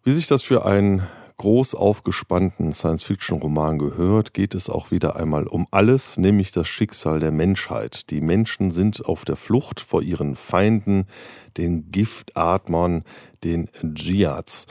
Wie 0.05 0.13
sich 0.13 0.29
das 0.29 0.45
für 0.45 0.65
einen 0.65 1.03
groß 1.39 1.75
aufgespannten 1.75 2.73
Science-Fiction-Roman 2.73 3.81
gehört, 3.81 4.35
geht 4.35 4.55
es 4.55 4.71
auch 4.71 4.93
wieder 4.93 5.17
einmal 5.17 5.49
um 5.49 5.67
alles, 5.73 6.17
nämlich 6.17 6.53
das 6.53 6.69
Schicksal 6.69 7.19
der 7.19 7.33
Menschheit. 7.33 8.09
Die 8.11 8.21
Menschen 8.21 8.71
sind 8.71 9.05
auf 9.05 9.25
der 9.25 9.35
Flucht 9.35 9.81
vor 9.81 10.01
ihren 10.01 10.37
Feinden, 10.37 11.09
den 11.57 11.91
Giftatmern, 11.91 13.03
den 13.43 13.69
Djiads. 13.83 14.69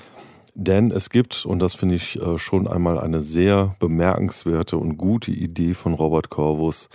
Denn 0.53 0.91
es 0.91 1.09
gibt, 1.09 1.45
und 1.45 1.59
das 1.59 1.75
finde 1.75 1.95
ich 1.95 2.21
äh, 2.21 2.37
schon 2.37 2.67
einmal 2.67 2.99
eine 2.99 3.21
sehr 3.21 3.75
bemerkenswerte 3.79 4.77
und 4.77 4.97
gute 4.97 5.31
Idee 5.31 5.73
von 5.73 5.93
Robert 5.93 6.29
Corvus, 6.29 6.89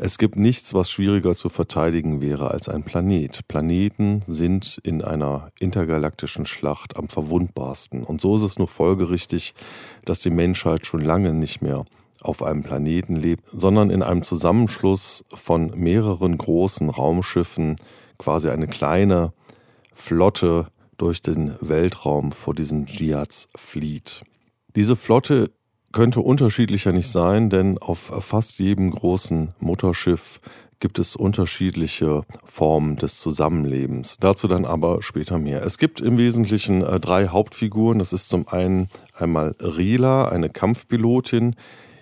es 0.00 0.16
gibt 0.16 0.36
nichts, 0.36 0.74
was 0.74 0.92
schwieriger 0.92 1.34
zu 1.34 1.48
verteidigen 1.48 2.20
wäre 2.20 2.52
als 2.52 2.68
ein 2.68 2.84
Planet. 2.84 3.48
Planeten 3.48 4.22
sind 4.26 4.80
in 4.84 5.02
einer 5.02 5.50
intergalaktischen 5.58 6.46
Schlacht 6.46 6.96
am 6.96 7.08
verwundbarsten. 7.08 8.04
Und 8.04 8.20
so 8.20 8.36
ist 8.36 8.42
es 8.42 8.58
nur 8.60 8.68
folgerichtig, 8.68 9.54
dass 10.04 10.20
die 10.20 10.30
Menschheit 10.30 10.86
schon 10.86 11.00
lange 11.00 11.34
nicht 11.34 11.62
mehr 11.62 11.84
auf 12.20 12.44
einem 12.44 12.62
Planeten 12.62 13.16
lebt, 13.16 13.44
sondern 13.52 13.90
in 13.90 14.04
einem 14.04 14.22
Zusammenschluss 14.22 15.24
von 15.34 15.72
mehreren 15.74 16.38
großen 16.38 16.90
Raumschiffen, 16.90 17.74
quasi 18.18 18.50
eine 18.50 18.68
kleine 18.68 19.32
Flotte 19.92 20.66
durch 20.98 21.22
den 21.22 21.54
Weltraum 21.60 22.32
vor 22.32 22.54
diesen 22.54 22.86
Dschihad's 22.86 23.48
flieht. 23.56 24.22
Diese 24.76 24.96
Flotte 24.96 25.50
könnte 25.92 26.20
unterschiedlicher 26.20 26.92
nicht 26.92 27.08
sein, 27.08 27.48
denn 27.48 27.78
auf 27.78 28.12
fast 28.20 28.58
jedem 28.58 28.90
großen 28.90 29.54
Mutterschiff 29.58 30.40
gibt 30.80 30.98
es 30.98 31.16
unterschiedliche 31.16 32.22
Formen 32.44 32.96
des 32.96 33.20
Zusammenlebens. 33.20 34.18
Dazu 34.18 34.46
dann 34.46 34.64
aber 34.64 35.02
später 35.02 35.38
mehr. 35.38 35.64
Es 35.64 35.78
gibt 35.78 36.00
im 36.00 36.18
Wesentlichen 36.18 36.82
äh, 36.82 37.00
drei 37.00 37.28
Hauptfiguren. 37.28 37.98
Das 37.98 38.12
ist 38.12 38.28
zum 38.28 38.46
einen 38.48 38.88
einmal 39.14 39.56
Rila, 39.60 40.28
eine 40.28 40.50
Kampfpilotin. 40.50 41.56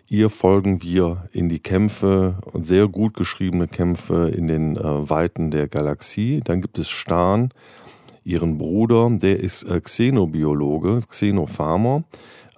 Ihr 0.08 0.30
folgen 0.30 0.82
wir 0.82 1.28
in 1.32 1.48
die 1.48 1.58
Kämpfe 1.58 2.38
sehr 2.62 2.86
gut 2.86 3.14
geschriebene 3.14 3.66
Kämpfe 3.66 4.28
in 4.28 4.46
den 4.46 4.76
äh, 4.76 5.10
Weiten 5.10 5.50
der 5.50 5.68
Galaxie. 5.68 6.40
Dann 6.44 6.60
gibt 6.60 6.78
es 6.78 6.88
Stan, 6.88 7.50
ihren 8.26 8.58
Bruder, 8.58 9.08
der 9.10 9.40
ist 9.40 9.62
äh, 9.62 9.80
Xenobiologe, 9.80 10.98
Xenopharmer. 11.08 12.04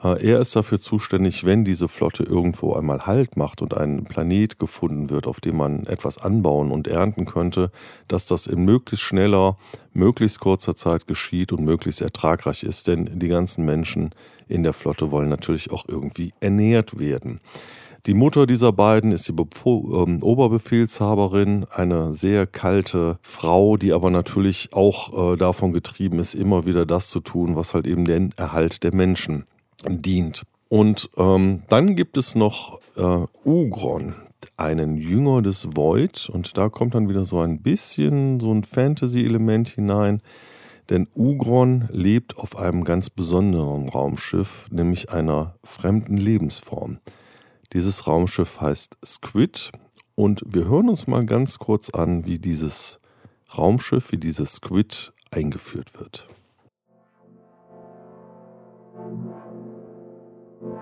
Äh, 0.02 0.26
er 0.26 0.40
ist 0.40 0.56
dafür 0.56 0.80
zuständig, 0.80 1.44
wenn 1.44 1.64
diese 1.64 1.88
Flotte 1.88 2.22
irgendwo 2.22 2.72
einmal 2.72 3.06
Halt 3.06 3.36
macht 3.36 3.60
und 3.60 3.76
ein 3.76 4.04
Planet 4.04 4.58
gefunden 4.58 5.10
wird, 5.10 5.26
auf 5.26 5.40
dem 5.40 5.56
man 5.56 5.86
etwas 5.86 6.16
anbauen 6.18 6.70
und 6.70 6.88
ernten 6.88 7.26
könnte, 7.26 7.70
dass 8.08 8.24
das 8.24 8.46
in 8.46 8.64
möglichst 8.64 9.04
schneller, 9.04 9.58
möglichst 9.92 10.40
kurzer 10.40 10.74
Zeit 10.74 11.06
geschieht 11.06 11.52
und 11.52 11.64
möglichst 11.64 12.00
ertragreich 12.00 12.62
ist. 12.62 12.86
Denn 12.86 13.18
die 13.18 13.28
ganzen 13.28 13.64
Menschen 13.64 14.14
in 14.48 14.62
der 14.62 14.72
Flotte 14.72 15.10
wollen 15.10 15.28
natürlich 15.28 15.70
auch 15.70 15.84
irgendwie 15.86 16.32
ernährt 16.40 16.98
werden. 16.98 17.40
Die 18.06 18.14
Mutter 18.14 18.46
dieser 18.46 18.72
beiden 18.72 19.12
ist 19.12 19.28
die 19.28 19.34
ähm, 19.34 20.22
Oberbefehlshaberin, 20.22 21.66
eine 21.70 22.14
sehr 22.14 22.46
kalte 22.46 23.18
Frau, 23.22 23.76
die 23.76 23.92
aber 23.92 24.10
natürlich 24.10 24.70
auch 24.72 25.32
äh, 25.32 25.36
davon 25.36 25.72
getrieben 25.72 26.18
ist, 26.18 26.34
immer 26.34 26.64
wieder 26.64 26.86
das 26.86 27.10
zu 27.10 27.20
tun, 27.20 27.56
was 27.56 27.74
halt 27.74 27.86
eben 27.86 28.04
den 28.04 28.32
Erhalt 28.36 28.82
der 28.84 28.94
Menschen 28.94 29.44
dient. 29.86 30.44
Und 30.68 31.10
ähm, 31.16 31.62
dann 31.68 31.96
gibt 31.96 32.16
es 32.16 32.34
noch 32.34 32.78
äh, 32.96 33.26
Ugron, 33.44 34.14
einen 34.56 34.96
Jünger 34.96 35.42
des 35.42 35.68
Void. 35.74 36.28
Und 36.32 36.56
da 36.56 36.68
kommt 36.68 36.94
dann 36.94 37.08
wieder 37.08 37.24
so 37.24 37.40
ein 37.40 37.62
bisschen 37.62 38.38
so 38.40 38.52
ein 38.52 38.64
Fantasy-Element 38.64 39.68
hinein. 39.68 40.22
Denn 40.90 41.06
Ugron 41.14 41.88
lebt 41.90 42.38
auf 42.38 42.56
einem 42.56 42.84
ganz 42.84 43.10
besonderen 43.10 43.88
Raumschiff, 43.88 44.68
nämlich 44.70 45.10
einer 45.10 45.54
fremden 45.62 46.16
Lebensform. 46.16 46.98
Dieses 47.74 48.06
Raumschiff 48.06 48.60
heißt 48.60 48.96
Squid 49.04 49.72
und 50.14 50.42
wir 50.46 50.64
hören 50.68 50.88
uns 50.88 51.06
mal 51.06 51.26
ganz 51.26 51.58
kurz 51.58 51.90
an, 51.90 52.24
wie 52.24 52.38
dieses 52.38 52.98
Raumschiff, 53.56 54.10
wie 54.10 54.16
dieses 54.16 54.54
Squid 54.54 55.12
eingeführt 55.30 55.98
wird. 55.98 56.28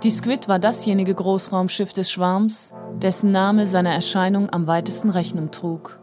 Die 0.02 0.10
Squid 0.10 0.46
war 0.46 0.58
dasjenige 0.58 1.14
Großraumschiff 1.14 1.92
des 1.92 2.10
Schwarms, 2.10 2.72
dessen 3.02 3.32
Name 3.32 3.66
seiner 3.66 3.92
Erscheinung 3.92 4.50
am 4.50 4.66
weitesten 4.66 5.10
Rechnung 5.10 5.50
trug. 5.50 5.98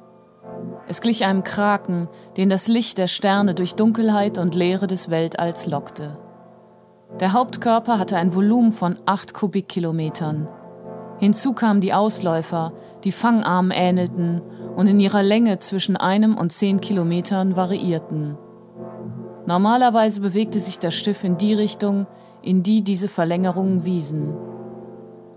Es 0.87 0.99
glich 0.99 1.23
einem 1.23 1.43
Kraken, 1.43 2.09
den 2.35 2.49
das 2.49 2.67
Licht 2.67 2.97
der 2.97 3.07
Sterne 3.07 3.55
durch 3.55 3.75
Dunkelheit 3.75 4.37
und 4.37 4.53
Leere 4.53 4.87
des 4.87 5.09
Weltalls 5.09 5.65
lockte. 5.65 6.17
Der 7.19 7.31
Hauptkörper 7.31 7.99
hatte 7.99 8.17
ein 8.17 8.35
Volumen 8.35 8.71
von 8.71 8.97
acht 9.05 9.33
Kubikkilometern. 9.33 10.49
Hinzu 11.19 11.53
kamen 11.53 11.81
die 11.81 11.93
Ausläufer, 11.93 12.73
die 13.03 13.11
Fangarmen 13.11 13.71
ähnelten 13.71 14.41
und 14.75 14.87
in 14.87 14.99
ihrer 14.99 15.23
Länge 15.23 15.59
zwischen 15.59 15.97
einem 15.97 16.37
und 16.37 16.51
zehn 16.51 16.81
Kilometern 16.81 17.55
variierten. 17.55 18.37
Normalerweise 19.45 20.21
bewegte 20.21 20.59
sich 20.59 20.79
das 20.79 20.93
Schiff 20.93 21.23
in 21.23 21.37
die 21.37 21.53
Richtung, 21.53 22.07
in 22.41 22.63
die 22.63 22.83
diese 22.83 23.07
Verlängerungen 23.07 23.85
wiesen. 23.85 24.33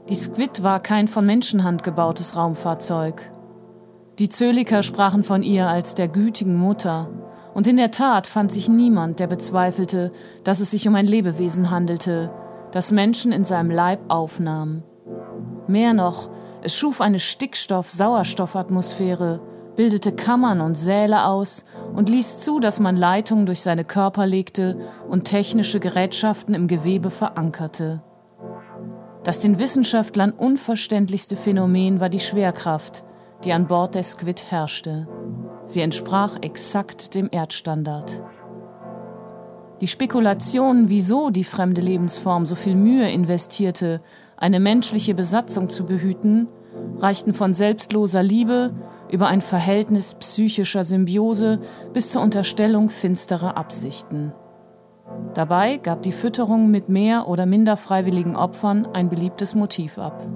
Die 0.09 0.15
Squid 0.15 0.63
war 0.63 0.81
kein 0.81 1.09
von 1.09 1.27
Menschenhand 1.27 1.83
gebautes 1.83 2.37
Raumfahrzeug. 2.37 3.31
Die 4.19 4.29
Zöliker 4.29 4.83
sprachen 4.83 5.25
von 5.25 5.43
ihr 5.43 5.69
als 5.69 5.95
der 5.95 6.09
gütigen 6.09 6.57
Mutter, 6.57 7.09
und 7.55 7.67
in 7.67 7.77
der 7.77 7.91
Tat 7.91 8.27
fand 8.27 8.53
sich 8.53 8.69
niemand, 8.69 9.19
der 9.19 9.27
bezweifelte, 9.27 10.13
dass 10.45 10.61
es 10.61 10.71
sich 10.71 10.87
um 10.87 10.95
ein 10.95 11.07
Lebewesen 11.07 11.71
handelte, 11.71 12.31
das 12.71 12.93
Menschen 12.93 13.33
in 13.33 13.45
seinem 13.45 13.71
Leib 13.71 14.01
aufnahm. 14.09 14.83
Mehr 15.69 15.95
noch, 15.95 16.29
es 16.63 16.77
schuf 16.77 17.01
eine 17.01 17.19
Stickstoff-Sauerstoffatmosphäre, 17.19 19.41
bildete 19.77 20.13
Kammern 20.13 20.61
und 20.61 20.75
Säle 20.75 21.27
aus 21.27 21.65
und 21.95 22.09
ließ 22.09 22.39
zu, 22.39 22.61
dass 22.61 22.81
man 22.81 22.97
Leitungen 22.97 23.47
durch 23.47 23.63
seine 23.63 23.85
Körper 23.85 24.27
legte 24.27 24.79
und 25.09 25.25
technische 25.25 25.81
Gerätschaften 25.81 26.55
im 26.55 26.67
Gewebe 26.67 27.11
verankerte. 27.11 28.03
Das 29.23 29.41
den 29.41 29.59
Wissenschaftlern 29.59 30.31
unverständlichste 30.31 31.37
Phänomen 31.37 32.01
war 32.01 32.09
die 32.09 32.21
Schwerkraft, 32.21 33.05
die 33.45 33.53
an 33.53 33.67
Bord 33.67 33.95
der 33.95 34.03
Squid 34.03 34.51
herrschte. 34.51 35.07
Sie 35.67 35.81
entsprach 35.81 36.37
exakt 36.41 37.15
dem 37.15 37.29
Erdstandard. 37.31 38.23
Die 39.81 39.89
Spekulation, 39.89 40.89
wieso 40.89 41.31
die 41.31 41.45
fremde 41.45 41.83
Lebensform 41.83 42.47
so 42.47 42.55
viel 42.55 42.75
Mühe 42.75 43.11
investierte, 43.11 44.01
eine 44.37 44.61
menschliche 44.61 45.15
Besatzung 45.15 45.69
zu 45.69 45.87
behüten, 45.87 46.49
reichten 46.99 47.35
von 47.35 47.55
selbstloser 47.55 48.23
Liebe 48.23 48.73
über 49.11 49.29
ein 49.29 49.41
Verhältnis 49.41 50.15
psychischer 50.15 50.85
Symbiose 50.85 51.61
bis 51.93 52.11
zur 52.11 52.23
Unterstellung 52.23 52.89
finsterer 52.89 53.57
Absichten. 53.57 54.33
Dabei 55.35 55.77
gab 55.77 56.03
die 56.03 56.13
Fütterung 56.13 56.71
mit 56.71 56.89
mehr 56.89 57.29
oder 57.29 57.47
minder 57.47 57.77
freiwilligen 57.77 58.37
Opfern 58.37 58.87
ein 58.93 59.09
beliebtes 59.09 59.55
Motiv 59.55 59.99
ab. 59.99 60.27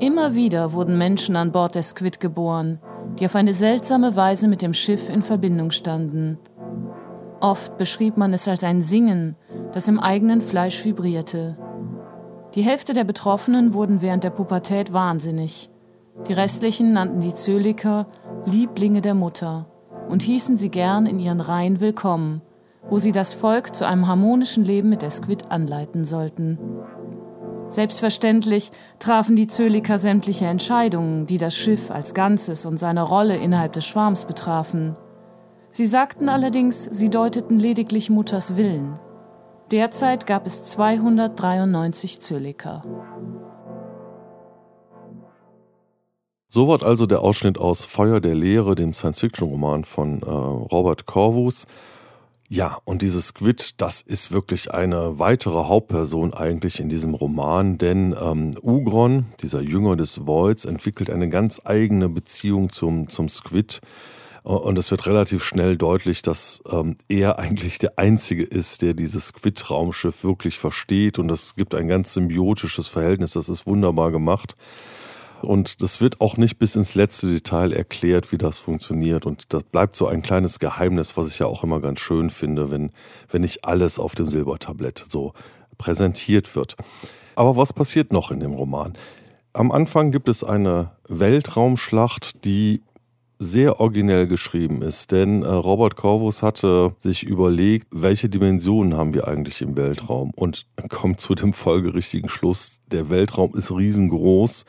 Immer 0.00 0.34
wieder 0.34 0.72
wurden 0.72 0.98
Menschen 0.98 1.36
an 1.36 1.52
Bord 1.52 1.74
der 1.74 1.82
Squid 1.82 2.20
geboren, 2.20 2.80
die 3.18 3.26
auf 3.26 3.36
eine 3.36 3.54
seltsame 3.54 4.16
Weise 4.16 4.48
mit 4.48 4.60
dem 4.60 4.74
Schiff 4.74 5.08
in 5.08 5.22
Verbindung 5.22 5.70
standen. 5.70 6.38
Oft 7.40 7.78
beschrieb 7.78 8.16
man 8.16 8.32
es 8.32 8.48
als 8.48 8.64
ein 8.64 8.80
Singen, 8.80 9.36
das 9.72 9.88
im 9.88 10.00
eigenen 10.00 10.40
Fleisch 10.40 10.84
vibrierte. 10.84 11.56
Die 12.54 12.62
Hälfte 12.62 12.92
der 12.92 13.02
Betroffenen 13.02 13.74
wurden 13.74 14.00
während 14.00 14.22
der 14.22 14.30
Pubertät 14.30 14.92
wahnsinnig. 14.92 15.70
Die 16.28 16.32
restlichen 16.32 16.92
nannten 16.92 17.18
die 17.18 17.34
Zöliker 17.34 18.06
Lieblinge 18.46 19.00
der 19.00 19.14
Mutter 19.14 19.66
und 20.08 20.22
hießen 20.22 20.56
sie 20.56 20.68
gern 20.68 21.06
in 21.06 21.18
ihren 21.18 21.40
Reihen 21.40 21.80
willkommen, 21.80 22.42
wo 22.88 23.00
sie 23.00 23.10
das 23.10 23.34
Volk 23.34 23.74
zu 23.74 23.84
einem 23.84 24.06
harmonischen 24.06 24.64
Leben 24.64 24.88
mit 24.88 25.02
der 25.02 25.10
Squid 25.10 25.50
anleiten 25.50 26.04
sollten. 26.04 26.58
Selbstverständlich 27.68 28.70
trafen 29.00 29.34
die 29.34 29.48
Zöliker 29.48 29.98
sämtliche 29.98 30.46
Entscheidungen, 30.46 31.26
die 31.26 31.38
das 31.38 31.56
Schiff 31.56 31.90
als 31.90 32.14
Ganzes 32.14 32.66
und 32.66 32.76
seine 32.76 33.02
Rolle 33.02 33.36
innerhalb 33.36 33.72
des 33.72 33.84
Schwarms 33.84 34.26
betrafen. 34.26 34.96
Sie 35.70 35.86
sagten 35.86 36.28
allerdings, 36.28 36.84
sie 36.84 37.10
deuteten 37.10 37.58
lediglich 37.58 38.10
Mutters 38.10 38.56
Willen. 38.56 39.00
Derzeit 39.74 40.28
gab 40.28 40.46
es 40.46 40.62
293 40.62 42.20
Zöliker. 42.20 42.84
Soweit 46.48 46.84
also 46.84 47.06
der 47.06 47.22
Ausschnitt 47.22 47.58
aus 47.58 47.82
Feuer 47.82 48.20
der 48.20 48.36
Lehre, 48.36 48.76
dem 48.76 48.94
Science-Fiction-Roman 48.94 49.82
von 49.82 50.22
äh, 50.22 50.26
Robert 50.26 51.06
Corvus. 51.06 51.66
Ja, 52.48 52.78
und 52.84 53.02
dieses 53.02 53.26
Squid, 53.26 53.80
das 53.80 54.00
ist 54.00 54.30
wirklich 54.30 54.70
eine 54.70 55.18
weitere 55.18 55.64
Hauptperson 55.64 56.34
eigentlich 56.34 56.78
in 56.78 56.88
diesem 56.88 57.14
Roman, 57.14 57.76
denn 57.76 58.14
ähm, 58.16 58.52
Ugron, 58.62 59.26
dieser 59.40 59.60
Jünger 59.60 59.96
des 59.96 60.24
Voids, 60.24 60.66
entwickelt 60.66 61.10
eine 61.10 61.28
ganz 61.28 61.60
eigene 61.64 62.08
Beziehung 62.08 62.70
zum, 62.70 63.08
zum 63.08 63.28
Squid. 63.28 63.80
Und 64.44 64.78
es 64.78 64.90
wird 64.90 65.06
relativ 65.06 65.42
schnell 65.42 65.78
deutlich, 65.78 66.20
dass 66.20 66.62
ähm, 66.70 66.98
er 67.08 67.38
eigentlich 67.38 67.78
der 67.78 67.98
Einzige 67.98 68.42
ist, 68.42 68.82
der 68.82 68.92
dieses 68.92 69.28
Squid-Raumschiff 69.28 70.22
wirklich 70.22 70.58
versteht. 70.58 71.18
Und 71.18 71.30
es 71.30 71.56
gibt 71.56 71.74
ein 71.74 71.88
ganz 71.88 72.12
symbiotisches 72.12 72.86
Verhältnis, 72.86 73.32
das 73.32 73.48
ist 73.48 73.66
wunderbar 73.66 74.10
gemacht. 74.10 74.54
Und 75.40 75.80
das 75.80 76.02
wird 76.02 76.20
auch 76.20 76.36
nicht 76.36 76.58
bis 76.58 76.76
ins 76.76 76.94
letzte 76.94 77.28
Detail 77.28 77.72
erklärt, 77.72 78.32
wie 78.32 78.38
das 78.38 78.58
funktioniert. 78.58 79.24
Und 79.24 79.54
das 79.54 79.62
bleibt 79.62 79.96
so 79.96 80.06
ein 80.06 80.20
kleines 80.20 80.58
Geheimnis, 80.58 81.16
was 81.16 81.28
ich 81.28 81.38
ja 81.38 81.46
auch 81.46 81.64
immer 81.64 81.80
ganz 81.80 82.00
schön 82.00 82.28
finde, 82.28 82.70
wenn, 82.70 82.90
wenn 83.30 83.40
nicht 83.40 83.64
alles 83.64 83.98
auf 83.98 84.14
dem 84.14 84.26
Silbertablett 84.26 85.06
so 85.08 85.32
präsentiert 85.78 86.54
wird. 86.54 86.76
Aber 87.34 87.56
was 87.56 87.72
passiert 87.72 88.12
noch 88.12 88.30
in 88.30 88.40
dem 88.40 88.52
Roman? 88.52 88.92
Am 89.54 89.72
Anfang 89.72 90.10
gibt 90.10 90.28
es 90.28 90.44
eine 90.44 90.90
Weltraumschlacht, 91.08 92.44
die 92.44 92.82
sehr 93.38 93.80
originell 93.80 94.26
geschrieben 94.26 94.82
ist, 94.82 95.12
denn 95.12 95.42
äh, 95.42 95.48
Robert 95.48 95.96
Corvus 95.96 96.42
hatte 96.42 96.94
sich 97.00 97.24
überlegt, 97.24 97.88
welche 97.90 98.28
Dimensionen 98.28 98.96
haben 98.96 99.12
wir 99.12 99.28
eigentlich 99.28 99.60
im 99.60 99.76
Weltraum 99.76 100.30
und 100.34 100.66
kommt 100.88 101.20
zu 101.20 101.34
dem 101.34 101.52
folgerichtigen 101.52 102.28
Schluss, 102.28 102.80
der 102.86 103.10
Weltraum 103.10 103.54
ist 103.54 103.70
riesengroß 103.70 104.64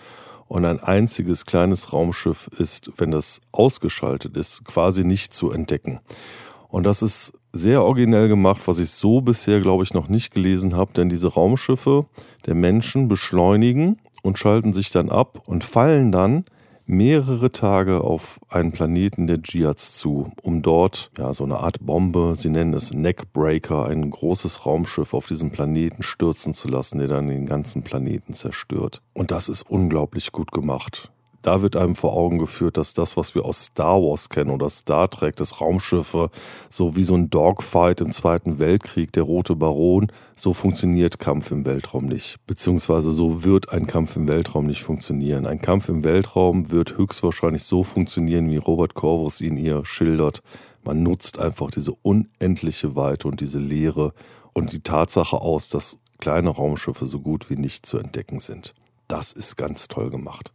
und 0.47 0.65
ein 0.65 0.79
einziges 0.79 1.45
kleines 1.45 1.93
Raumschiff 1.93 2.49
ist, 2.59 2.91
wenn 2.97 3.11
das 3.11 3.41
ausgeschaltet 3.51 4.37
ist, 4.37 4.65
quasi 4.65 5.03
nicht 5.03 5.33
zu 5.33 5.51
entdecken. 5.51 5.99
Und 6.67 6.83
das 6.83 7.01
ist 7.01 7.33
sehr 7.53 7.83
originell 7.83 8.27
gemacht, 8.27 8.61
was 8.65 8.79
ich 8.79 8.91
so 8.91 9.21
bisher, 9.21 9.61
glaube 9.61 9.83
ich, 9.83 9.93
noch 9.93 10.09
nicht 10.09 10.33
gelesen 10.33 10.75
habe, 10.75 10.93
denn 10.93 11.07
diese 11.07 11.29
Raumschiffe 11.29 12.05
der 12.45 12.55
Menschen 12.55 13.07
beschleunigen 13.07 14.01
und 14.23 14.37
schalten 14.37 14.73
sich 14.73 14.91
dann 14.91 15.09
ab 15.09 15.39
und 15.45 15.63
fallen 15.63 16.11
dann 16.11 16.45
mehrere 16.85 17.51
Tage 17.51 18.01
auf 18.01 18.39
einen 18.49 18.71
Planeten 18.71 19.27
der 19.27 19.37
Giats 19.37 19.97
zu, 19.97 20.31
um 20.41 20.61
dort 20.61 21.11
ja 21.17 21.33
so 21.33 21.43
eine 21.43 21.57
Art 21.57 21.85
Bombe, 21.85 22.35
sie 22.37 22.49
nennen 22.49 22.73
es 22.73 22.93
Neckbreaker, 22.93 23.85
ein 23.85 24.09
großes 24.09 24.65
Raumschiff 24.65 25.13
auf 25.13 25.27
diesem 25.27 25.51
Planeten 25.51 26.03
stürzen 26.03 26.53
zu 26.53 26.67
lassen, 26.67 26.99
der 26.99 27.07
dann 27.07 27.27
den 27.27 27.45
ganzen 27.45 27.83
Planeten 27.83 28.33
zerstört. 28.33 29.01
Und 29.13 29.31
das 29.31 29.49
ist 29.49 29.63
unglaublich 29.69 30.31
gut 30.31 30.51
gemacht 30.51 31.11
da 31.45 31.61
wird 31.61 31.75
einem 31.75 31.93
vor 31.93 32.13
Augen 32.13 32.39
geführt, 32.39 32.75
dass 32.75 32.95
das, 32.95 33.17
was 33.17 33.35
wir 33.35 33.45
aus 33.45 33.65
Star 33.65 34.01
Wars 34.01 34.29
kennen 34.29 34.49
oder 34.49 34.67
Star 34.71 35.07
Trek, 35.11 35.35
das 35.35 35.61
Raumschiffe, 35.61 36.31
so 36.71 36.95
wie 36.95 37.03
so 37.03 37.13
ein 37.13 37.29
Dogfight 37.29 38.01
im 38.01 38.11
Zweiten 38.11 38.57
Weltkrieg, 38.57 39.11
der 39.11 39.23
Rote 39.23 39.55
Baron, 39.55 40.11
so 40.35 40.53
funktioniert 40.53 41.19
Kampf 41.19 41.51
im 41.51 41.63
Weltraum 41.63 42.05
nicht. 42.05 42.37
Beziehungsweise 42.47 43.13
so 43.13 43.43
wird 43.43 43.71
ein 43.71 43.85
Kampf 43.85 44.15
im 44.15 44.27
Weltraum 44.27 44.65
nicht 44.65 44.81
funktionieren. 44.81 45.45
Ein 45.45 45.61
Kampf 45.61 45.87
im 45.87 46.03
Weltraum 46.03 46.71
wird 46.71 46.97
höchstwahrscheinlich 46.97 47.63
so 47.63 47.83
funktionieren, 47.83 48.49
wie 48.49 48.57
Robert 48.57 48.95
Corvus 48.95 49.39
ihn 49.39 49.55
hier 49.55 49.85
schildert. 49.85 50.41
Man 50.83 51.03
nutzt 51.03 51.37
einfach 51.37 51.69
diese 51.69 51.93
unendliche 51.93 52.95
Weite 52.95 53.27
und 53.27 53.39
diese 53.39 53.59
Leere 53.59 54.13
und 54.53 54.71
die 54.71 54.81
Tatsache 54.81 55.39
aus, 55.39 55.69
dass 55.69 55.99
kleine 56.19 56.49
Raumschiffe 56.49 57.05
so 57.05 57.19
gut 57.19 57.51
wie 57.51 57.55
nicht 57.55 57.85
zu 57.85 57.99
entdecken 57.99 58.39
sind. 58.39 58.73
Das 59.07 59.31
ist 59.31 59.57
ganz 59.57 59.87
toll 59.87 60.09
gemacht. 60.09 60.51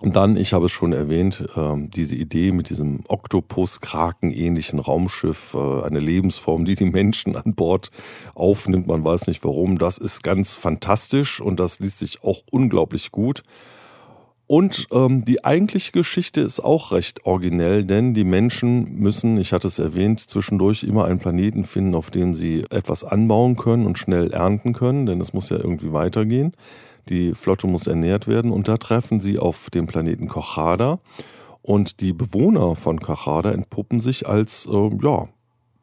Und 0.00 0.16
dann, 0.16 0.38
ich 0.38 0.54
habe 0.54 0.66
es 0.66 0.72
schon 0.72 0.94
erwähnt, 0.94 1.44
ähm, 1.56 1.90
diese 1.90 2.16
Idee 2.16 2.52
mit 2.52 2.70
diesem 2.70 3.00
Oktopus-Kraken-ähnlichen 3.06 4.78
Raumschiff, 4.78 5.54
äh, 5.54 5.82
eine 5.82 6.00
Lebensform, 6.00 6.64
die 6.64 6.74
die 6.74 6.86
Menschen 6.86 7.36
an 7.36 7.54
Bord 7.54 7.90
aufnimmt, 8.34 8.86
man 8.86 9.04
weiß 9.04 9.26
nicht 9.26 9.44
warum, 9.44 9.76
das 9.78 9.98
ist 9.98 10.22
ganz 10.22 10.56
fantastisch 10.56 11.42
und 11.42 11.60
das 11.60 11.80
liest 11.80 11.98
sich 11.98 12.24
auch 12.24 12.40
unglaublich 12.50 13.12
gut. 13.12 13.42
Und 14.46 14.88
ähm, 14.90 15.24
die 15.24 15.44
eigentliche 15.44 15.92
Geschichte 15.92 16.40
ist 16.40 16.58
auch 16.58 16.90
recht 16.90 17.24
originell, 17.24 17.84
denn 17.84 18.14
die 18.14 18.24
Menschen 18.24 18.98
müssen, 18.98 19.38
ich 19.38 19.52
hatte 19.52 19.68
es 19.68 19.78
erwähnt, 19.78 20.18
zwischendurch 20.18 20.82
immer 20.82 21.04
einen 21.04 21.20
Planeten 21.20 21.64
finden, 21.64 21.94
auf 21.94 22.10
dem 22.10 22.34
sie 22.34 22.64
etwas 22.70 23.04
anbauen 23.04 23.56
können 23.56 23.86
und 23.86 23.98
schnell 23.98 24.32
ernten 24.32 24.72
können, 24.72 25.06
denn 25.06 25.20
es 25.20 25.34
muss 25.34 25.50
ja 25.50 25.58
irgendwie 25.58 25.92
weitergehen. 25.92 26.52
Die 27.08 27.34
Flotte 27.34 27.66
muss 27.66 27.86
ernährt 27.86 28.28
werden 28.28 28.50
und 28.50 28.68
da 28.68 28.76
treffen 28.76 29.20
sie 29.20 29.38
auf 29.38 29.70
dem 29.70 29.86
Planeten 29.86 30.28
Kochada 30.28 31.00
und 31.62 32.00
die 32.00 32.12
Bewohner 32.12 32.76
von 32.76 33.00
Kochada 33.00 33.50
entpuppen 33.50 34.00
sich 34.00 34.28
als, 34.28 34.66
äh, 34.66 34.90
ja, 35.02 35.28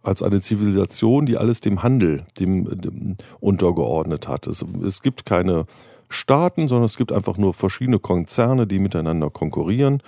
als 0.04 0.24
eine 0.24 0.42
Zivilisation, 0.42 1.26
die 1.26 1.38
alles 1.38 1.60
dem 1.60 1.84
Handel 1.84 2.26
dem, 2.40 2.66
dem 2.80 3.18
untergeordnet 3.40 4.28
hat. 4.28 4.48
Es, 4.48 4.66
es 4.86 5.02
gibt 5.02 5.26
keine 5.26 5.66
Staaten, 6.10 6.68
sondern 6.68 6.86
es 6.86 6.98
gibt 6.98 7.12
einfach 7.12 7.38
nur 7.38 7.54
verschiedene 7.54 8.00
Konzerne, 8.00 8.66
die 8.66 8.80
miteinander 8.80 9.30
konkurrieren 9.30 10.02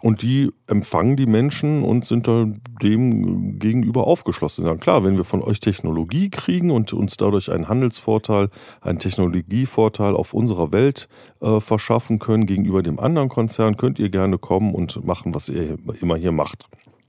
und 0.00 0.22
die 0.22 0.50
empfangen 0.66 1.16
die 1.16 1.26
Menschen 1.26 1.82
und 1.82 2.04
sind 2.04 2.28
da 2.28 2.46
dem 2.82 3.58
gegenüber 3.58 4.06
aufgeschlossen. 4.06 4.66
Ja, 4.66 4.76
klar, 4.76 5.04
wenn 5.04 5.16
wir 5.16 5.24
von 5.24 5.42
euch 5.42 5.60
Technologie 5.60 6.30
kriegen 6.30 6.70
und 6.70 6.92
uns 6.92 7.16
dadurch 7.16 7.50
einen 7.50 7.68
Handelsvorteil, 7.68 8.50
einen 8.80 8.98
Technologievorteil 8.98 10.14
auf 10.14 10.34
unserer 10.34 10.72
Welt 10.72 11.08
äh, 11.40 11.60
verschaffen 11.60 12.18
können 12.18 12.46
gegenüber 12.46 12.82
dem 12.82 13.00
anderen 13.00 13.28
Konzern, 13.28 13.76
könnt 13.76 13.98
ihr 13.98 14.10
gerne 14.10 14.38
kommen 14.38 14.74
und 14.74 15.04
machen, 15.04 15.34
was 15.34 15.48
ihr 15.48 15.78
immer 16.00 16.16
hier 16.16 16.32
macht. 16.32 16.66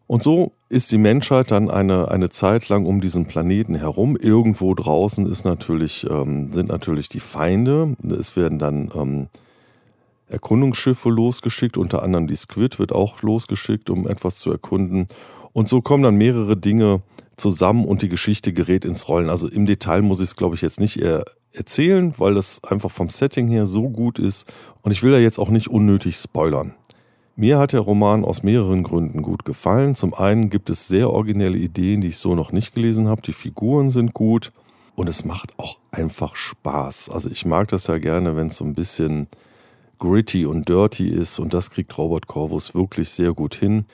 Und 0.07 0.23
so 0.23 0.53
ist 0.69 0.91
die 0.91 0.97
Menschheit 0.97 1.51
dann 1.51 1.69
eine, 1.69 2.09
eine 2.09 2.31
Zeit 2.31 2.67
lang 2.67 2.87
um 2.87 2.99
diesen 2.99 3.27
Planeten 3.27 3.75
herum. 3.75 4.17
Irgendwo 4.17 4.73
draußen 4.73 5.27
ist 5.27 5.45
natürlich, 5.45 6.07
ähm, 6.09 6.51
sind 6.51 6.69
natürlich 6.69 7.09
die 7.09 7.19
Feinde. 7.19 7.95
Es 8.19 8.35
werden 8.35 8.57
dann 8.57 8.89
ähm, 8.95 9.27
Erkundungsschiffe 10.29 11.09
losgeschickt, 11.09 11.77
unter 11.77 12.03
anderem 12.03 12.27
die 12.27 12.35
Squid 12.35 12.79
wird 12.79 12.91
auch 12.91 13.21
losgeschickt, 13.21 13.89
um 13.89 14.07
etwas 14.07 14.37
zu 14.37 14.51
erkunden. 14.51 15.07
Und 15.53 15.69
so 15.69 15.81
kommen 15.81 16.03
dann 16.03 16.15
mehrere 16.15 16.55
Dinge 16.55 17.01
zusammen 17.37 17.85
und 17.85 18.01
die 18.01 18.09
Geschichte 18.09 18.53
gerät 18.53 18.85
ins 18.85 19.07
Rollen. 19.09 19.29
Also 19.29 19.47
im 19.47 19.65
Detail 19.65 20.01
muss 20.01 20.19
ich 20.19 20.29
es, 20.29 20.35
glaube 20.35 20.55
ich, 20.55 20.61
jetzt 20.61 20.79
nicht 20.79 21.01
eher 21.01 21.25
erzählen, 21.51 22.13
weil 22.17 22.35
das 22.35 22.63
einfach 22.63 22.91
vom 22.91 23.09
Setting 23.09 23.47
her 23.47 23.65
so 23.65 23.89
gut 23.89 24.19
ist. 24.19 24.45
Und 24.81 24.91
ich 24.91 25.03
will 25.03 25.11
da 25.11 25.17
jetzt 25.17 25.39
auch 25.39 25.49
nicht 25.49 25.67
unnötig 25.67 26.15
spoilern. 26.15 26.73
Mir 27.35 27.57
hat 27.57 27.71
der 27.71 27.79
Roman 27.79 28.25
aus 28.25 28.43
mehreren 28.43 28.83
Gründen 28.83 29.21
gut 29.21 29.45
gefallen. 29.45 29.95
Zum 29.95 30.13
einen 30.13 30.49
gibt 30.49 30.69
es 30.69 30.87
sehr 30.87 31.09
originelle 31.09 31.57
Ideen, 31.57 32.01
die 32.01 32.09
ich 32.09 32.17
so 32.17 32.35
noch 32.35 32.51
nicht 32.51 32.75
gelesen 32.75 33.07
habe. 33.07 33.21
Die 33.21 33.31
Figuren 33.31 33.89
sind 33.89 34.13
gut 34.13 34.51
und 34.95 35.07
es 35.07 35.23
macht 35.23 35.53
auch 35.57 35.77
einfach 35.91 36.35
Spaß. 36.35 37.09
Also 37.09 37.29
ich 37.29 37.45
mag 37.45 37.69
das 37.69 37.87
ja 37.87 37.97
gerne, 37.97 38.35
wenn 38.35 38.47
es 38.47 38.57
so 38.57 38.65
ein 38.65 38.73
bisschen 38.73 39.27
gritty 39.99 40.45
und 40.45 40.67
dirty 40.67 41.09
ist 41.09 41.39
und 41.39 41.53
das 41.53 41.69
kriegt 41.69 41.95
Robert 41.97 42.27
Corvus 42.27 42.73
wirklich 42.73 43.09
sehr 43.09 43.33
gut 43.33 43.55
hin. 43.55 43.85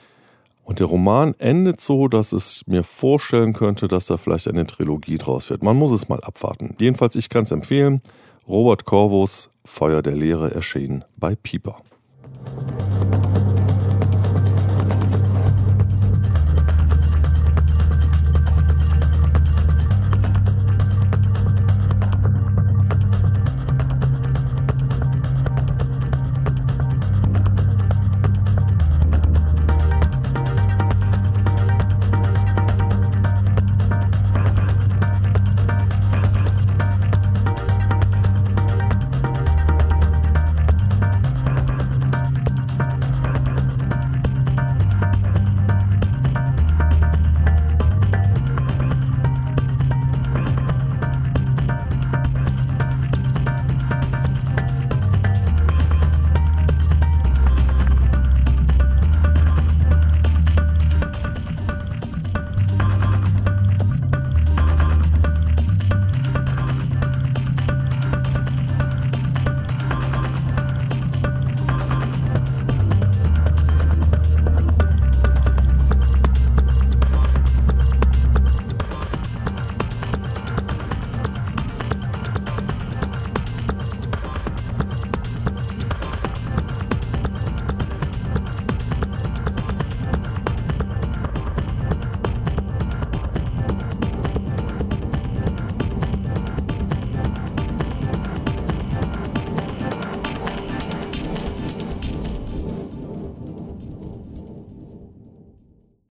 Und 0.64 0.80
der 0.80 0.86
Roman 0.86 1.34
endet 1.38 1.80
so, 1.80 2.08
dass 2.08 2.32
es 2.32 2.62
mir 2.66 2.82
vorstellen 2.82 3.52
könnte, 3.52 3.86
dass 3.86 4.06
da 4.06 4.16
vielleicht 4.16 4.48
eine 4.48 4.66
Trilogie 4.66 5.18
draus 5.18 5.48
wird. 5.48 5.62
Man 5.62 5.76
muss 5.76 5.92
es 5.92 6.08
mal 6.08 6.20
abwarten. 6.22 6.74
Jedenfalls, 6.80 7.14
ich 7.14 7.28
kann 7.28 7.44
es 7.44 7.52
empfehlen. 7.52 8.00
Robert 8.48 8.84
Corvus, 8.84 9.50
Feuer 9.64 10.02
der 10.02 10.16
Lehre, 10.16 10.52
erschienen 10.52 11.04
bei 11.16 11.36
Pieper. 11.36 11.82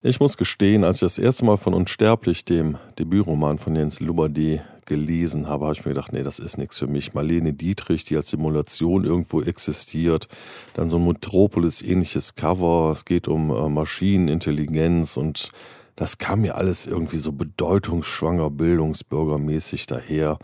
Ich 0.07 0.21
muss 0.21 0.37
gestehen, 0.37 0.85
als 0.85 0.97
ich 0.97 1.01
das 1.01 1.17
erste 1.17 1.43
Mal 1.43 1.57
von 1.57 1.73
Unsterblich, 1.73 2.45
dem 2.45 2.77
Debütroman 2.97 3.57
von 3.57 3.75
Jens 3.75 3.99
Lubadi, 3.99 4.61
gelesen 4.85 5.49
habe, 5.49 5.65
habe 5.65 5.73
ich 5.73 5.83
mir 5.83 5.91
gedacht, 5.91 6.13
nee, 6.13 6.23
das 6.23 6.39
ist 6.39 6.57
nichts 6.57 6.79
für 6.79 6.87
mich. 6.87 7.13
Marlene 7.13 7.51
Dietrich, 7.51 8.05
die 8.05 8.15
als 8.15 8.29
Simulation 8.29 9.03
irgendwo 9.03 9.41
existiert, 9.41 10.29
dann 10.75 10.89
so 10.89 10.95
ein 10.95 11.05
Metropolis-ähnliches 11.05 12.35
Cover, 12.35 12.89
es 12.93 13.03
geht 13.03 13.27
um 13.27 13.51
äh, 13.51 13.67
Maschinenintelligenz 13.67 15.17
und 15.17 15.49
das 15.97 16.17
kam 16.17 16.39
mir 16.39 16.55
alles 16.55 16.85
irgendwie 16.85 17.19
so 17.19 17.33
bedeutungsschwanger, 17.33 18.49
bildungsbürgermäßig 18.49 19.87
daher. 19.87 20.39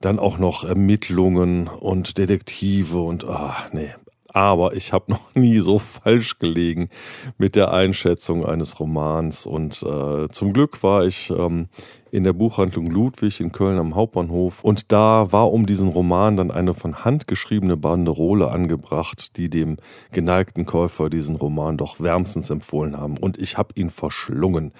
Dann 0.00 0.20
auch 0.20 0.38
noch 0.38 0.62
Ermittlungen 0.62 1.66
und 1.66 2.18
Detektive 2.18 3.00
und 3.00 3.26
ach 3.26 3.72
nee, 3.72 3.90
aber 4.36 4.76
ich 4.76 4.92
habe 4.92 5.06
noch 5.12 5.34
nie 5.34 5.60
so 5.60 5.78
falsch 5.78 6.38
gelegen 6.38 6.90
mit 7.38 7.56
der 7.56 7.72
Einschätzung 7.72 8.44
eines 8.44 8.78
Romans. 8.78 9.46
Und 9.46 9.82
äh, 9.82 10.28
zum 10.28 10.52
Glück 10.52 10.82
war 10.82 11.06
ich 11.06 11.30
ähm, 11.30 11.68
in 12.10 12.22
der 12.22 12.34
Buchhandlung 12.34 12.86
Ludwig 12.90 13.40
in 13.40 13.50
Köln 13.50 13.78
am 13.78 13.94
Hauptbahnhof 13.94 14.62
und 14.62 14.92
da 14.92 15.32
war 15.32 15.52
um 15.52 15.64
diesen 15.64 15.88
Roman 15.88 16.36
dann 16.36 16.50
eine 16.50 16.74
von 16.74 17.04
Hand 17.04 17.26
geschriebene 17.26 17.78
Banderole 17.78 18.50
angebracht, 18.50 19.38
die 19.38 19.48
dem 19.48 19.78
geneigten 20.12 20.66
Käufer 20.66 21.08
diesen 21.08 21.36
Roman 21.36 21.78
doch 21.78 21.98
wärmstens 21.98 22.50
empfohlen 22.50 22.96
haben. 22.96 23.16
Und 23.16 23.38
ich 23.38 23.56
habe 23.56 23.72
ihn 23.74 23.88
verschlungen. 23.90 24.72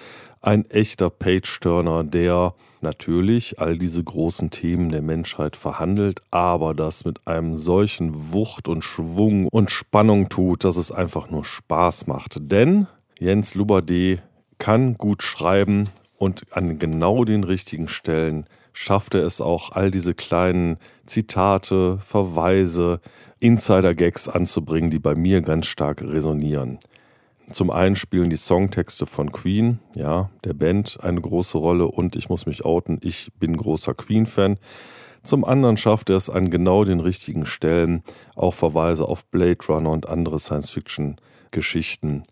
Ein 0.47 0.71
echter 0.71 1.11
Page-Turner, 1.11 2.05
der 2.05 2.55
natürlich 2.81 3.59
all 3.59 3.77
diese 3.77 4.05
großen 4.05 4.53
Themen 4.53 4.91
der 4.91 5.03
Menschheit 5.03 5.57
verhandelt, 5.57 6.23
aber 6.31 6.73
das 6.73 7.05
mit 7.05 7.27
einem 7.27 7.57
solchen 7.57 8.33
Wucht 8.33 8.69
und 8.69 8.85
Schwung 8.85 9.49
und 9.49 9.73
Spannung 9.73 10.29
tut, 10.29 10.63
dass 10.63 10.77
es 10.77 10.93
einfach 10.93 11.31
nur 11.31 11.45
Spaß 11.45 12.07
macht. 12.07 12.37
Denn 12.41 12.87
Jens 13.19 13.57
Lubade 13.57 14.23
kann 14.59 14.95
gut 14.95 15.25
schreiben 15.25 15.89
und 16.17 16.45
an 16.53 16.79
genau 16.79 17.25
den 17.25 17.43
richtigen 17.43 17.89
Stellen 17.89 18.47
schafft 18.73 19.17
er 19.17 19.25
es 19.25 19.41
auch, 19.41 19.73
all 19.73 19.91
diese 19.91 20.15
kleinen 20.15 20.77
Zitate, 21.07 21.99
Verweise, 21.99 23.01
Insider-Gags 23.41 24.29
anzubringen, 24.29 24.93
die 24.93 25.01
bei 25.01 25.17
mir 25.17 25.41
ganz 25.41 25.67
stark 25.67 26.03
resonieren. 26.03 26.79
Zum 27.53 27.71
einen 27.71 27.95
spielen 27.95 28.29
die 28.29 28.37
Songtexte 28.37 29.07
von 29.07 29.31
Queen, 29.31 29.79
ja, 29.95 30.31
der 30.45 30.55
Band 30.55 30.99
eine 31.03 31.21
große 31.21 31.57
Rolle 31.59 31.87
und 31.87 32.17
ich 32.17 32.29
muss 32.29 32.47
mich 32.47 32.65
outen, 32.65 32.99
ich 33.03 33.31
bin 33.39 33.57
großer 33.57 33.95
Queen-Fan. 33.95 34.59
Zum 35.23 35.45
anderen 35.45 35.77
schafft 35.77 36.11
er 36.11 36.17
es 36.17 36.29
an 36.29 36.51
genau 36.51 36.85
den 36.85 37.01
richtigen 37.01 37.47
Stellen 37.47 38.03
auch 38.35 38.55
Verweise 38.55 39.07
auf 39.07 39.27
Blade 39.27 39.59
Runner 39.69 39.91
und 39.91 40.09
andere 40.09 40.39
Science-Fiction-Geschichten 40.39 42.25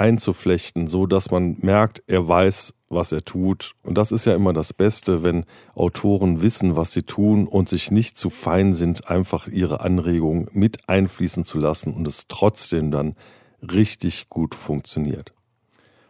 einzuflechten, 0.00 0.86
so 0.88 1.06
dass 1.06 1.30
man 1.30 1.58
merkt, 1.60 2.02
er 2.06 2.26
weiß, 2.26 2.74
was 2.88 3.12
er 3.12 3.22
tut. 3.22 3.72
Und 3.82 3.96
das 3.96 4.12
ist 4.12 4.24
ja 4.24 4.34
immer 4.34 4.52
das 4.52 4.72
Beste, 4.72 5.22
wenn 5.22 5.44
Autoren 5.74 6.42
wissen, 6.42 6.74
was 6.74 6.92
sie 6.92 7.02
tun 7.02 7.46
und 7.46 7.68
sich 7.68 7.90
nicht 7.90 8.16
zu 8.16 8.30
fein 8.30 8.72
sind, 8.72 9.08
einfach 9.08 9.46
ihre 9.46 9.80
Anregungen 9.82 10.48
mit 10.52 10.88
einfließen 10.88 11.44
zu 11.44 11.58
lassen 11.58 11.92
und 11.92 12.08
es 12.08 12.26
trotzdem 12.28 12.90
dann 12.90 13.14
richtig 13.62 14.28
gut 14.28 14.54
funktioniert. 14.54 15.32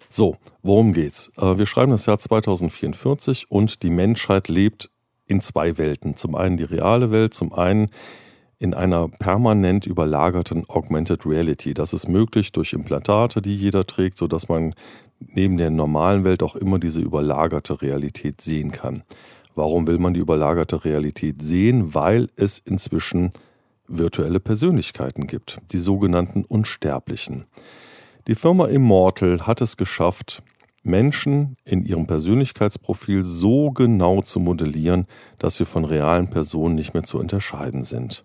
So, 0.08 0.36
worum 0.62 0.92
geht's? 0.92 1.30
Äh, 1.38 1.58
wir 1.58 1.66
schreiben 1.66 1.92
das 1.92 2.06
Jahr 2.06 2.18
2044 2.18 3.50
und 3.50 3.82
die 3.82 3.90
Menschheit 3.90 4.48
lebt 4.48 4.90
in 5.26 5.40
zwei 5.40 5.78
Welten. 5.78 6.16
Zum 6.16 6.34
einen 6.34 6.56
die 6.56 6.64
reale 6.64 7.10
Welt, 7.10 7.32
zum 7.32 7.52
einen 7.52 7.90
in 8.58 8.74
einer 8.74 9.08
permanent 9.08 9.86
überlagerten 9.86 10.68
Augmented 10.68 11.24
Reality. 11.24 11.72
Das 11.72 11.94
ist 11.94 12.08
möglich 12.08 12.52
durch 12.52 12.72
Implantate, 12.72 13.40
die 13.40 13.56
jeder 13.56 13.86
trägt, 13.86 14.18
sodass 14.18 14.48
man 14.48 14.74
neben 15.18 15.56
der 15.56 15.70
normalen 15.70 16.24
Welt 16.24 16.42
auch 16.42 16.56
immer 16.56 16.78
diese 16.78 17.00
überlagerte 17.00 17.80
Realität 17.80 18.40
sehen 18.40 18.70
kann. 18.72 19.02
Warum 19.54 19.86
will 19.86 19.98
man 19.98 20.14
die 20.14 20.20
überlagerte 20.20 20.84
Realität 20.84 21.40
sehen? 21.40 21.94
Weil 21.94 22.28
es 22.36 22.58
inzwischen 22.58 23.30
virtuelle 23.90 24.40
Persönlichkeiten 24.40 25.26
gibt, 25.26 25.60
die 25.72 25.78
sogenannten 25.78 26.44
Unsterblichen. 26.44 27.44
Die 28.26 28.34
Firma 28.34 28.66
Immortal 28.66 29.46
hat 29.46 29.60
es 29.60 29.76
geschafft, 29.76 30.42
Menschen 30.82 31.56
in 31.64 31.84
ihrem 31.84 32.06
Persönlichkeitsprofil 32.06 33.24
so 33.24 33.70
genau 33.70 34.22
zu 34.22 34.40
modellieren, 34.40 35.06
dass 35.38 35.56
sie 35.56 35.66
von 35.66 35.84
realen 35.84 36.30
Personen 36.30 36.74
nicht 36.74 36.94
mehr 36.94 37.02
zu 37.02 37.18
unterscheiden 37.18 37.82
sind. 37.82 38.22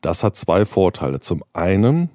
Das 0.00 0.24
hat 0.24 0.36
zwei 0.36 0.64
Vorteile. 0.64 1.20
Zum 1.20 1.44
einen 1.52 2.10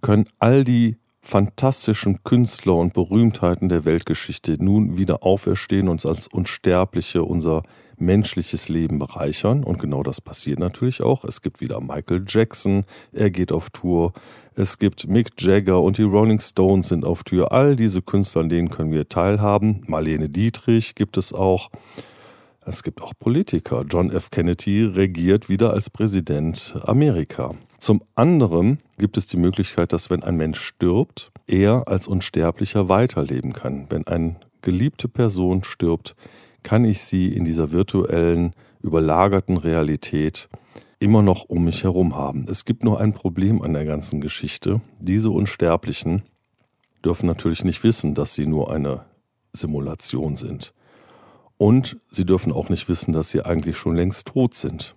können 0.00 0.26
all 0.38 0.64
die 0.64 0.96
fantastischen 1.20 2.22
Künstler 2.22 2.74
und 2.76 2.92
Berühmtheiten 2.92 3.68
der 3.68 3.84
Weltgeschichte 3.84 4.62
nun 4.62 4.96
wieder 4.96 5.22
auferstehen 5.22 5.88
und 5.88 6.04
als 6.04 6.28
Unsterbliche 6.28 7.24
unser 7.24 7.62
menschliches 7.98 8.68
Leben 8.68 8.98
bereichern. 8.98 9.64
Und 9.64 9.78
genau 9.78 10.02
das 10.02 10.20
passiert 10.20 10.58
natürlich 10.58 11.02
auch. 11.02 11.24
Es 11.24 11.42
gibt 11.42 11.60
wieder 11.60 11.80
Michael 11.80 12.24
Jackson, 12.26 12.84
er 13.12 13.30
geht 13.30 13.52
auf 13.52 13.70
Tour. 13.70 14.12
Es 14.54 14.78
gibt 14.78 15.08
Mick 15.08 15.30
Jagger 15.38 15.82
und 15.82 15.98
die 15.98 16.02
Rolling 16.02 16.40
Stones 16.40 16.88
sind 16.88 17.04
auf 17.04 17.24
Tour. 17.24 17.52
All 17.52 17.76
diese 17.76 18.02
Künstler, 18.02 18.42
an 18.42 18.48
denen 18.48 18.70
können 18.70 18.92
wir 18.92 19.08
teilhaben. 19.08 19.82
Marlene 19.86 20.28
Dietrich 20.28 20.94
gibt 20.94 21.16
es 21.16 21.32
auch. 21.32 21.70
Es 22.66 22.82
gibt 22.82 23.02
auch 23.02 23.12
Politiker. 23.18 23.84
John 23.88 24.10
F. 24.10 24.30
Kennedy 24.30 24.84
regiert 24.84 25.48
wieder 25.48 25.72
als 25.72 25.90
Präsident 25.90 26.76
Amerika. 26.84 27.54
Zum 27.78 28.02
anderen 28.14 28.78
gibt 28.96 29.18
es 29.18 29.26
die 29.26 29.36
Möglichkeit, 29.36 29.92
dass 29.92 30.08
wenn 30.08 30.22
ein 30.22 30.36
Mensch 30.36 30.60
stirbt, 30.60 31.30
er 31.46 31.88
als 31.88 32.08
Unsterblicher 32.08 32.88
weiterleben 32.88 33.52
kann. 33.52 33.86
Wenn 33.90 34.06
eine 34.06 34.36
geliebte 34.62 35.08
Person 35.08 35.64
stirbt, 35.64 36.16
kann 36.64 36.84
ich 36.84 37.02
sie 37.02 37.28
in 37.28 37.44
dieser 37.44 37.70
virtuellen, 37.70 38.52
überlagerten 38.82 39.56
Realität 39.56 40.48
immer 40.98 41.22
noch 41.22 41.44
um 41.44 41.64
mich 41.64 41.84
herum 41.84 42.16
haben. 42.16 42.46
Es 42.48 42.64
gibt 42.64 42.82
nur 42.82 43.00
ein 43.00 43.12
Problem 43.12 43.62
an 43.62 43.74
der 43.74 43.84
ganzen 43.84 44.20
Geschichte. 44.20 44.80
Diese 44.98 45.30
Unsterblichen 45.30 46.22
dürfen 47.04 47.26
natürlich 47.26 47.62
nicht 47.62 47.84
wissen, 47.84 48.14
dass 48.14 48.34
sie 48.34 48.46
nur 48.46 48.72
eine 48.72 49.04
Simulation 49.52 50.36
sind. 50.36 50.74
Und 51.58 51.98
sie 52.10 52.24
dürfen 52.24 52.52
auch 52.52 52.68
nicht 52.68 52.88
wissen, 52.88 53.12
dass 53.12 53.28
sie 53.28 53.44
eigentlich 53.44 53.76
schon 53.76 53.94
längst 53.94 54.26
tot 54.26 54.54
sind. 54.54 54.96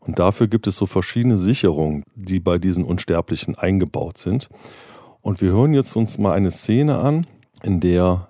Und 0.00 0.18
dafür 0.18 0.48
gibt 0.48 0.66
es 0.66 0.76
so 0.76 0.86
verschiedene 0.86 1.38
Sicherungen, 1.38 2.04
die 2.14 2.40
bei 2.40 2.58
diesen 2.58 2.84
Unsterblichen 2.84 3.54
eingebaut 3.54 4.18
sind. 4.18 4.48
Und 5.22 5.40
wir 5.40 5.52
hören 5.52 5.72
jetzt 5.72 5.96
uns 5.96 6.18
mal 6.18 6.32
eine 6.32 6.50
Szene 6.50 6.98
an, 6.98 7.26
in 7.62 7.80
der 7.80 8.28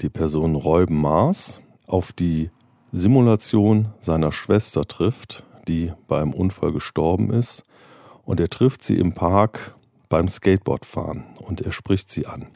die 0.00 0.10
Person 0.10 0.56
Räuben 0.56 1.00
Maas 1.00 1.62
auf 1.86 2.12
die 2.12 2.50
Simulation 2.92 3.92
seiner 3.98 4.32
Schwester 4.32 4.84
trifft, 4.84 5.44
die 5.66 5.92
beim 6.06 6.32
Unfall 6.32 6.72
gestorben 6.72 7.32
ist. 7.32 7.62
Und 8.24 8.40
er 8.40 8.48
trifft 8.48 8.82
sie 8.82 8.96
im 8.96 9.12
Park 9.12 9.74
beim 10.08 10.28
Skateboardfahren 10.28 11.24
und 11.44 11.60
er 11.60 11.72
spricht 11.72 12.10
sie 12.10 12.26
an. 12.26 12.48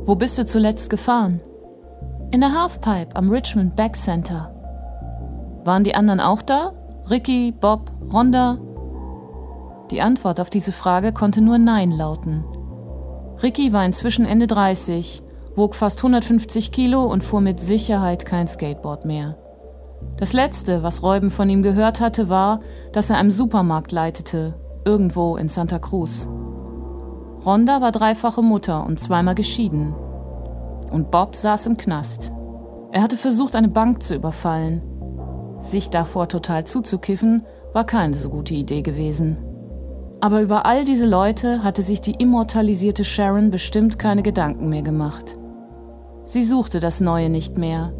Wo 0.00 0.14
bist 0.14 0.38
du 0.38 0.46
zuletzt 0.46 0.88
gefahren? 0.88 1.42
In 2.30 2.40
der 2.40 2.52
Halfpipe 2.52 3.14
am 3.14 3.30
Richmond 3.30 3.76
Back 3.76 3.94
Center. 3.94 4.54
Waren 5.64 5.84
die 5.84 5.94
anderen 5.94 6.20
auch 6.20 6.40
da? 6.40 6.72
Ricky, 7.10 7.52
Bob, 7.52 7.92
Rhonda? 8.10 8.58
Die 9.90 10.00
Antwort 10.00 10.40
auf 10.40 10.48
diese 10.48 10.72
Frage 10.72 11.12
konnte 11.12 11.42
nur 11.42 11.58
Nein 11.58 11.90
lauten. 11.90 12.44
Ricky 13.42 13.72
war 13.72 13.84
inzwischen 13.84 14.24
Ende 14.24 14.48
30, 14.48 15.22
wog 15.54 15.74
fast 15.74 15.98
150 15.98 16.72
Kilo 16.72 17.04
und 17.04 17.22
fuhr 17.22 17.40
mit 17.40 17.60
Sicherheit 17.60 18.24
kein 18.24 18.48
Skateboard 18.48 19.04
mehr. 19.04 19.36
Das 20.16 20.32
letzte, 20.32 20.82
was 20.82 21.02
Räuben 21.02 21.30
von 21.30 21.48
ihm 21.48 21.62
gehört 21.62 22.00
hatte, 22.00 22.28
war, 22.28 22.60
dass 22.92 23.10
er 23.10 23.18
einem 23.18 23.30
Supermarkt 23.30 23.92
leitete, 23.92 24.54
irgendwo 24.84 25.36
in 25.36 25.48
Santa 25.48 25.78
Cruz. 25.78 26.28
Rhonda 27.44 27.80
war 27.80 27.92
dreifache 27.92 28.42
Mutter 28.42 28.84
und 28.84 28.98
zweimal 28.98 29.34
geschieden. 29.34 29.94
Und 30.90 31.10
Bob 31.10 31.36
saß 31.36 31.66
im 31.66 31.76
Knast. 31.76 32.32
Er 32.90 33.02
hatte 33.02 33.16
versucht, 33.16 33.54
eine 33.54 33.68
Bank 33.68 34.02
zu 34.02 34.16
überfallen. 34.16 34.82
Sich 35.60 35.90
davor 35.90 36.28
total 36.28 36.64
zuzukiffen, 36.64 37.44
war 37.72 37.84
keine 37.84 38.16
so 38.16 38.30
gute 38.30 38.54
Idee 38.54 38.82
gewesen. 38.82 39.47
Aber 40.20 40.42
über 40.42 40.66
all 40.66 40.84
diese 40.84 41.06
Leute 41.06 41.62
hatte 41.62 41.82
sich 41.82 42.00
die 42.00 42.12
immortalisierte 42.12 43.04
Sharon 43.04 43.50
bestimmt 43.50 43.98
keine 43.98 44.22
Gedanken 44.22 44.68
mehr 44.68 44.82
gemacht. 44.82 45.38
Sie 46.24 46.42
suchte 46.42 46.80
das 46.80 47.00
Neue 47.00 47.30
nicht 47.30 47.56
mehr. 47.56 47.92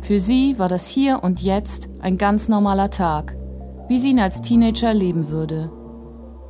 Für 0.00 0.18
sie 0.18 0.58
war 0.58 0.68
das 0.68 0.86
Hier 0.86 1.22
und 1.22 1.42
Jetzt 1.42 1.88
ein 2.00 2.16
ganz 2.16 2.48
normaler 2.48 2.90
Tag, 2.90 3.36
wie 3.88 3.98
sie 3.98 4.10
ihn 4.10 4.20
als 4.20 4.40
Teenager 4.40 4.94
leben 4.94 5.28
würde. 5.28 5.70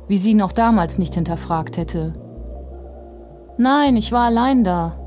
Wie 0.07 0.17
sie 0.17 0.31
ihn 0.31 0.41
auch 0.41 0.51
damals 0.51 0.97
nicht 0.97 1.15
hinterfragt 1.15 1.77
hätte. 1.77 2.13
Nein, 3.57 3.95
ich 3.95 4.11
war 4.11 4.25
allein 4.25 4.63
da. 4.63 4.97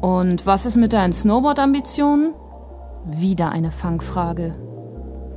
Und 0.00 0.46
was 0.46 0.66
ist 0.66 0.76
mit 0.76 0.92
deinen 0.92 1.12
Snowboard-Ambitionen? 1.12 2.34
Wieder 3.04 3.50
eine 3.50 3.72
Fangfrage. 3.72 4.54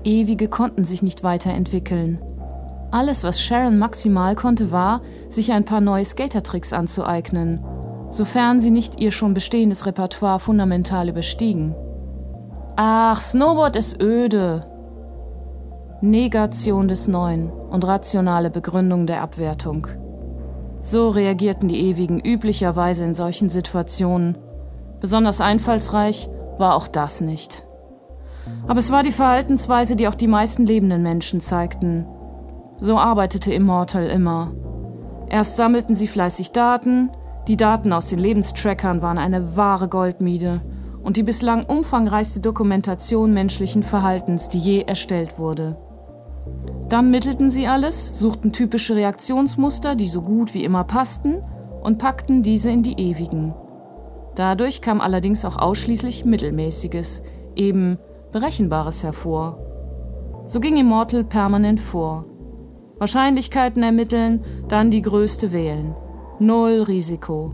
Ewige 0.03 0.49
konnten 0.49 0.83
sich 0.83 1.01
nicht 1.01 1.23
weiterentwickeln. 1.23 2.19
Alles, 2.93 3.23
was 3.23 3.41
Sharon 3.41 3.79
maximal 3.79 4.35
konnte, 4.35 4.71
war, 4.71 5.01
sich 5.27 5.51
ein 5.51 5.65
paar 5.65 5.81
neue 5.81 6.05
Skatertricks 6.05 6.73
anzueignen. 6.73 7.59
sofern 8.13 8.59
sie 8.59 8.69
nicht 8.69 9.01
ihr 9.01 9.11
schon 9.11 9.33
bestehendes 9.33 9.87
Repertoire 9.87 10.37
fundamental 10.37 11.09
überstiegen. 11.09 11.73
Ach, 12.75 13.19
Snowboard 13.19 13.75
ist 13.75 13.99
öde. 14.01 14.67
Negation 16.01 16.87
des 16.87 17.07
Neuen 17.07 17.49
und 17.49 17.87
rationale 17.87 18.51
Begründung 18.51 19.07
der 19.07 19.21
Abwertung. 19.21 19.87
So 20.79 21.09
reagierten 21.09 21.69
die 21.69 21.79
Ewigen 21.89 22.19
üblicherweise 22.19 23.05
in 23.05 23.15
solchen 23.15 23.49
Situationen. 23.49 24.37
Besonders 24.99 25.41
einfallsreich 25.41 26.29
war 26.59 26.75
auch 26.75 26.87
das 26.87 27.19
nicht. 27.19 27.65
Aber 28.67 28.79
es 28.79 28.91
war 28.91 29.01
die 29.01 29.11
Verhaltensweise, 29.11 29.95
die 29.95 30.07
auch 30.07 30.15
die 30.15 30.27
meisten 30.27 30.67
lebenden 30.67 31.01
Menschen 31.01 31.41
zeigten. 31.41 32.05
So 32.83 32.97
arbeitete 32.97 33.53
Immortal 33.53 34.07
immer. 34.07 34.51
Erst 35.29 35.55
sammelten 35.55 35.95
sie 35.95 36.07
fleißig 36.07 36.51
Daten, 36.51 37.11
die 37.47 37.55
Daten 37.55 37.93
aus 37.93 38.09
den 38.09 38.19
Lebenstrackern 38.19 39.01
waren 39.01 39.17
eine 39.17 39.55
wahre 39.55 39.87
Goldmine 39.87 40.59
und 41.01 41.15
die 41.15 41.23
bislang 41.23 41.63
umfangreichste 41.63 42.41
Dokumentation 42.41 43.33
menschlichen 43.33 43.83
Verhaltens, 43.83 44.49
die 44.49 44.59
je 44.59 44.81
erstellt 44.81 45.39
wurde. 45.39 45.77
Dann 46.89 47.09
mittelten 47.09 47.49
sie 47.49 47.67
alles, 47.67 48.19
suchten 48.19 48.51
typische 48.51 48.97
Reaktionsmuster, 48.97 49.95
die 49.95 50.09
so 50.09 50.21
gut 50.21 50.53
wie 50.53 50.65
immer 50.65 50.83
passten, 50.83 51.41
und 51.81 51.99
packten 51.99 52.43
diese 52.43 52.69
in 52.69 52.83
die 52.83 52.99
ewigen. 52.99 53.53
Dadurch 54.35 54.81
kam 54.81 54.99
allerdings 54.99 55.45
auch 55.45 55.55
ausschließlich 55.55 56.25
Mittelmäßiges, 56.25 57.23
eben 57.55 57.97
Berechenbares 58.33 59.05
hervor. 59.05 59.59
So 60.47 60.59
ging 60.59 60.75
Immortal 60.75 61.23
permanent 61.23 61.79
vor. 61.79 62.25
Wahrscheinlichkeiten 63.03 63.83
ermitteln, 63.83 64.43
dann 64.67 64.91
die 64.91 65.01
größte 65.01 65.51
wählen. 65.51 65.95
Null 66.39 66.83
Risiko. 66.87 67.53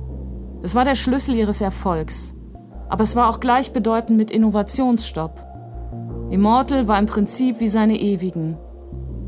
Es 0.63 0.75
war 0.75 0.85
der 0.85 0.95
Schlüssel 0.95 1.35
ihres 1.35 1.61
Erfolgs 1.61 2.33
aber 2.89 3.03
es 3.03 3.15
war 3.15 3.29
auch 3.29 3.39
gleichbedeutend 3.39 4.17
mit 4.17 4.31
Innovationsstopp. 4.31 5.45
Immortal 6.29 6.87
war 6.87 6.99
im 6.99 7.05
Prinzip 7.05 7.59
wie 7.59 7.67
seine 7.67 7.97
ewigen. 7.97 8.57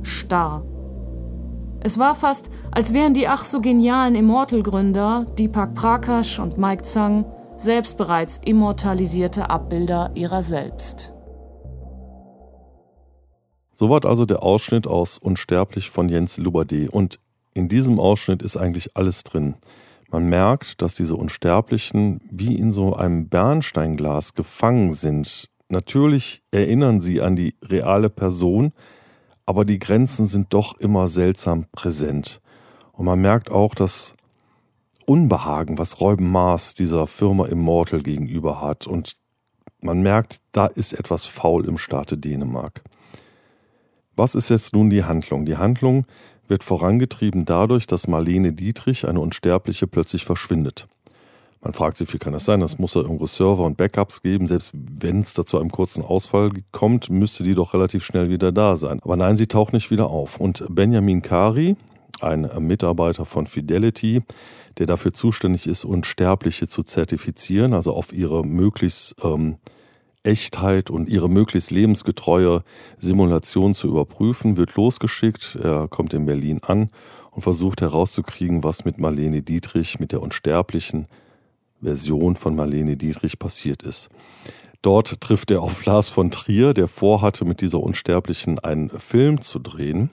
Starr. 0.02 0.64
Es 1.80 1.98
war 1.98 2.16
fast, 2.16 2.50
als 2.72 2.94
wären 2.94 3.14
die 3.14 3.28
ach 3.28 3.44
so 3.44 3.62
genialen 3.62 4.16
Immortal-Gründer, 4.16 5.26
Deepak 5.38 5.74
Prakash 5.74 6.40
und 6.40 6.58
Mike 6.58 6.84
Zhang, 6.84 7.26
selbst 7.58 7.98
bereits 7.98 8.40
immortalisierte 8.44 9.50
Abbilder 9.50 10.12
ihrer 10.16 10.44
selbst. 10.44 11.14
Soweit 13.82 14.06
also 14.06 14.26
der 14.26 14.44
Ausschnitt 14.44 14.86
aus 14.86 15.18
Unsterblich 15.18 15.90
von 15.90 16.08
Jens 16.08 16.38
Lubade. 16.38 16.92
Und 16.92 17.18
in 17.56 17.68
diesem 17.68 18.00
Ausschnitt 18.00 18.44
ist 18.44 18.56
eigentlich 18.56 18.96
alles 18.96 19.24
drin. 19.24 19.56
Man 20.12 20.26
merkt, 20.26 20.84
dass 20.84 20.94
diese 20.94 21.16
Unsterblichen 21.16 22.22
wie 22.30 22.56
in 22.60 22.72
so 22.72 22.94
einem 22.94 23.28
Bernsteinglas 23.28 24.36
gefangen 24.36 24.94
sind. 24.94 25.50
Natürlich 25.68 26.44
erinnern 26.52 27.00
sie 27.00 27.22
an 27.22 27.36
die 27.36 27.56
reale 27.64 28.12
Person, 28.12 28.72
aber 29.48 29.66
die 29.66 29.80
Grenzen 29.80 30.28
sind 30.28 30.54
doch 30.54 30.78
immer 30.78 31.08
seltsam 31.08 31.66
präsent. 31.72 32.40
Und 32.92 33.06
man 33.06 33.20
merkt 33.20 33.50
auch 33.50 33.74
das 33.74 34.14
Unbehagen, 35.08 35.80
was 35.80 36.00
Reuben 36.00 36.30
Maas 36.32 36.76
dieser 36.76 37.08
Firma 37.08 37.48
Immortal 37.48 38.04
gegenüber 38.04 38.62
hat. 38.62 38.86
Und 38.86 39.16
man 39.82 40.04
merkt, 40.04 40.40
da 40.52 40.68
ist 40.68 40.94
etwas 40.94 41.26
faul 41.26 41.66
im 41.66 41.80
Staate 41.80 42.20
Dänemark. 42.20 42.84
Was 44.16 44.36
ist 44.36 44.50
jetzt 44.50 44.74
nun 44.74 44.90
die 44.90 45.04
Handlung? 45.04 45.46
Die 45.46 45.58
Handlung 45.58 46.06
wird 46.48 46.64
vorangetrieben 46.64 47.46
dadurch, 47.46 47.88
dass 47.88 48.08
Marlene 48.08 48.54
Dietrich, 48.54 49.08
eine 49.08 49.20
Unsterbliche, 49.20 49.88
plötzlich 49.88 50.26
verschwindet. 50.26 50.88
Man 51.62 51.74
fragt 51.74 51.98
sich, 51.98 52.12
wie 52.12 52.18
kann 52.18 52.34
das 52.34 52.46
sein? 52.46 52.60
Das 52.60 52.80
muss 52.80 52.96
ja 52.96 53.02
irgendwo 53.02 53.28
Server 53.28 53.64
und 53.64 53.78
Backups 53.78 54.22
geben. 54.22 54.48
Selbst 54.48 54.74
wenn 54.74 55.20
es 55.20 55.36
da 55.36 55.46
zu 55.46 55.60
einem 55.60 55.72
kurzen 55.72 56.04
Ausfall 56.04 56.50
kommt, 56.72 57.10
müsste 57.10 57.44
die 57.44 57.54
doch 57.54 57.74
relativ 57.74 58.04
schnell 58.04 58.30
wieder 58.30 58.52
da 58.52 58.76
sein. 58.76 59.00
Aber 59.04 59.16
nein, 59.16 59.38
sie 59.38 59.48
taucht 59.48 59.72
nicht 59.72 59.92
wieder 59.92 60.10
auf. 60.10 60.40
Und 60.40 60.66
Benjamin 60.70 61.22
Kari, 61.22 61.76
ein 62.20 62.50
Mitarbeiter 62.60 63.26
von 63.26 63.46
Fidelity, 63.46 64.24
der 64.80 64.88
dafür 64.88 65.14
zuständig 65.14 65.68
ist, 65.68 65.86
Unsterbliche 65.86 66.68
zu 66.68 66.84
zertifizieren, 66.84 67.74
also 67.74 67.94
auf 67.94 68.12
ihre 68.12 68.44
möglichst 68.44 69.16
ähm, 69.24 69.58
Echtheit 70.24 70.90
und 70.90 71.10
ihre 71.10 71.30
möglichst 71.30 71.72
lebensgetreue 71.72 72.64
Simulation 73.00 73.74
zu 73.74 73.88
überprüfen, 73.88 74.58
wird 74.58 74.76
losgeschickt. 74.76 75.58
Er 75.62 75.88
kommt 75.88 76.14
in 76.14 76.26
Berlin 76.26 76.60
an 76.64 76.90
und 77.32 77.42
versucht 77.42 77.82
herauszukriegen, 77.82 78.64
was 78.64 78.86
mit 78.86 79.00
Marlene 79.00 79.42
Dietrich, 79.42 80.00
mit 80.00 80.12
der 80.12 80.22
unsterblichen 80.22 81.08
Version 81.82 82.36
von 82.36 82.56
Marlene 82.56 82.98
Dietrich 82.98 83.40
passiert 83.40 83.84
ist. 83.84 84.10
Dort 84.82 85.22
trifft 85.22 85.52
er 85.52 85.62
auf 85.62 85.86
Lars 85.86 86.10
von 86.10 86.32
Trier, 86.32 86.74
der 86.74 86.88
vorhatte, 86.88 87.46
mit 87.46 87.62
dieser 87.62 87.80
Unsterblichen 87.80 88.60
einen 88.60 88.90
Film 88.90 89.42
zu 89.42 89.60
drehen. 89.60 90.10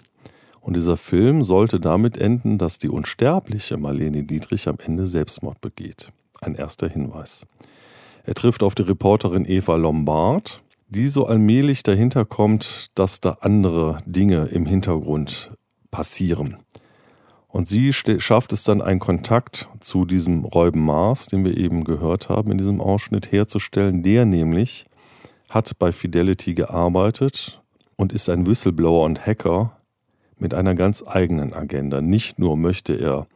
Und 0.60 0.76
dieser 0.76 0.98
Film 0.98 1.42
sollte 1.42 1.80
damit 1.80 2.18
enden, 2.18 2.58
dass 2.58 2.78
die 2.78 2.90
unsterbliche 2.90 3.78
Marlene 3.78 4.24
Dietrich 4.24 4.68
am 4.68 4.76
Ende 4.78 5.06
Selbstmord 5.06 5.60
begeht. 5.60 6.08
Ein 6.42 6.54
erster 6.54 6.88
Hinweis. 6.88 7.46
Er 8.28 8.34
trifft 8.34 8.62
auf 8.62 8.74
die 8.74 8.82
Reporterin 8.82 9.46
Eva 9.46 9.76
Lombard, 9.76 10.62
die 10.88 11.08
so 11.08 11.24
allmählich 11.24 11.82
dahinter 11.82 12.26
kommt, 12.26 12.88
dass 12.94 13.22
da 13.22 13.38
andere 13.40 14.00
Dinge 14.04 14.50
im 14.52 14.66
Hintergrund 14.66 15.54
passieren. 15.90 16.58
Und 17.46 17.68
sie 17.68 17.90
schafft 17.94 18.52
es 18.52 18.64
dann, 18.64 18.82
einen 18.82 19.00
Kontakt 19.00 19.66
zu 19.80 20.04
diesem 20.04 20.44
Räuben 20.44 20.84
Mars, 20.84 21.28
den 21.28 21.42
wir 21.42 21.56
eben 21.56 21.84
gehört 21.84 22.28
haben 22.28 22.50
in 22.52 22.58
diesem 22.58 22.82
Ausschnitt, 22.82 23.32
herzustellen. 23.32 24.02
Der 24.02 24.26
nämlich 24.26 24.84
hat 25.48 25.78
bei 25.78 25.90
Fidelity 25.90 26.52
gearbeitet 26.52 27.62
und 27.96 28.12
ist 28.12 28.28
ein 28.28 28.46
Whistleblower 28.46 29.06
und 29.06 29.26
Hacker 29.26 29.78
mit 30.36 30.52
einer 30.52 30.74
ganz 30.74 31.02
eigenen 31.02 31.54
Agenda. 31.54 32.02
Nicht 32.02 32.38
nur 32.38 32.58
möchte 32.58 32.92
er 32.92 33.26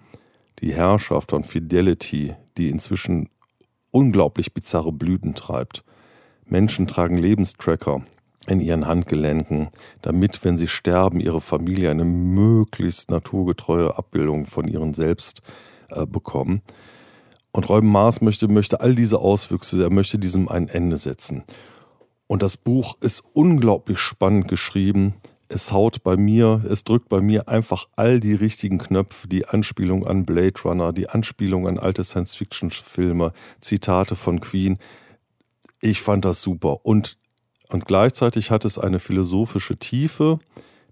die 0.59 0.75
Herrschaft 0.75 1.31
von 1.31 1.45
Fidelity, 1.45 2.35
die 2.59 2.69
inzwischen 2.69 3.31
unglaublich 3.93 4.53
bizarre 4.53 4.91
Blüten 4.91 5.35
treibt. 5.35 5.85
Menschen 6.47 6.89
tragen 6.89 7.17
Lebenstracker 7.17 8.03
in 8.49 8.61
ihren 8.61 8.89
Handgelenken, 8.89 9.69
damit, 10.01 10.45
wenn 10.45 10.59
sie 10.59 10.67
sterben, 10.67 11.21
ihre 11.21 11.41
Familie 11.41 11.91
eine 11.91 12.05
möglichst 12.05 13.11
naturgetreue 13.11 13.97
Abbildung 13.97 14.47
von 14.47 14.67
ihren 14.67 14.95
Selbst 14.95 15.43
äh, 15.91 16.05
bekommen. 16.07 16.63
Und 17.53 17.69
Reuben 17.69 17.93
Maas 17.93 18.21
möchte, 18.21 18.49
möchte 18.49 18.81
all 18.81 18.97
diese 18.97 19.21
Auswüchse, 19.21 19.81
er 19.81 19.91
möchte 19.91 20.19
diesem 20.19 20.49
ein 20.49 20.69
Ende 20.69 20.97
setzen. 20.97 21.45
Und 22.27 22.43
das 22.43 22.57
Buch 22.57 22.97
ist 23.01 23.23
unglaublich 23.35 23.99
spannend 23.99 24.49
geschrieben 24.49 25.15
es 25.53 25.73
haut 25.73 26.03
bei 26.03 26.17
mir, 26.17 26.63
es 26.69 26.85
drückt 26.85 27.09
bei 27.09 27.21
mir 27.21 27.49
einfach 27.49 27.87
all 27.97 28.21
die 28.21 28.35
richtigen 28.35 28.79
Knöpfe, 28.79 29.29
die 29.29 29.47
Anspielung 29.47 30.07
an 30.07 30.25
Blade 30.25 30.61
Runner, 30.65 30.93
die 30.93 31.09
Anspielung 31.09 31.69
an 31.69 31.79
alte 31.79 32.05
Science-Fiction-Filme, 32.05 33.33
Zitate 33.61 34.17
von 34.17 34.41
Queen. 34.41 34.79
Ich 35.81 36.01
fand 36.01 36.25
das 36.25 36.43
super. 36.43 36.85
Und, 36.85 37.19
und 37.69 37.87
gleichzeitig 37.87 38.51
hat 38.51 38.65
es 38.65 38.79
eine 38.79 38.99
philosophische 38.99 39.77
Tiefe, 39.77 40.39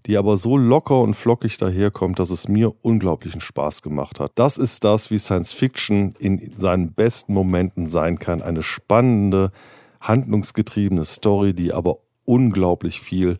die 0.05 0.17
aber 0.17 0.37
so 0.37 0.57
locker 0.57 0.99
und 0.99 1.15
flockig 1.15 1.57
daherkommt, 1.57 2.19
dass 2.19 2.29
es 2.29 2.47
mir 2.47 2.73
unglaublichen 2.81 3.41
Spaß 3.41 3.81
gemacht 3.81 4.19
hat. 4.19 4.31
Das 4.35 4.57
ist 4.57 4.83
das, 4.83 5.11
wie 5.11 5.19
Science 5.19 5.53
Fiction 5.53 6.13
in 6.17 6.53
seinen 6.57 6.93
besten 6.93 7.33
Momenten 7.33 7.87
sein 7.87 8.17
kann. 8.17 8.41
Eine 8.41 8.63
spannende, 8.63 9.51
handlungsgetriebene 9.99 11.05
Story, 11.05 11.53
die 11.53 11.71
aber 11.71 11.97
unglaublich 12.25 12.99
viel 12.99 13.37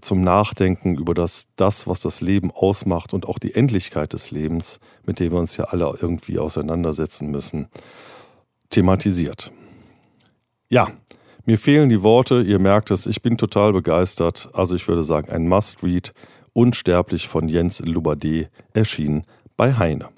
zum 0.00 0.20
Nachdenken 0.20 0.96
über 0.96 1.14
das, 1.14 1.48
das, 1.56 1.86
was 1.86 2.00
das 2.00 2.20
Leben 2.20 2.50
ausmacht 2.50 3.12
und 3.12 3.28
auch 3.28 3.38
die 3.38 3.54
Endlichkeit 3.54 4.12
des 4.12 4.30
Lebens, 4.30 4.80
mit 5.04 5.20
der 5.20 5.30
wir 5.30 5.38
uns 5.38 5.56
ja 5.56 5.64
alle 5.64 5.92
irgendwie 6.00 6.38
auseinandersetzen 6.38 7.30
müssen, 7.30 7.68
thematisiert. 8.70 9.52
Ja, 10.68 10.88
mir 11.44 11.58
fehlen 11.58 11.88
die 11.88 12.02
Worte, 12.02 12.40
ihr 12.40 12.58
merkt 12.58 12.90
es, 12.90 13.06
ich 13.06 13.20
bin 13.20 13.36
total 13.36 13.72
begeistert. 13.72 14.48
Also 14.52 14.76
ich 14.76 14.86
würde 14.86 15.04
sagen, 15.04 15.30
ein 15.30 15.48
Must-Read, 15.48 16.14
Unsterblich 16.54 17.28
von 17.28 17.48
Jens 17.48 17.80
Lubade, 17.80 18.48
erschienen 18.74 19.24
bei 19.56 19.74
Heine. 19.74 20.11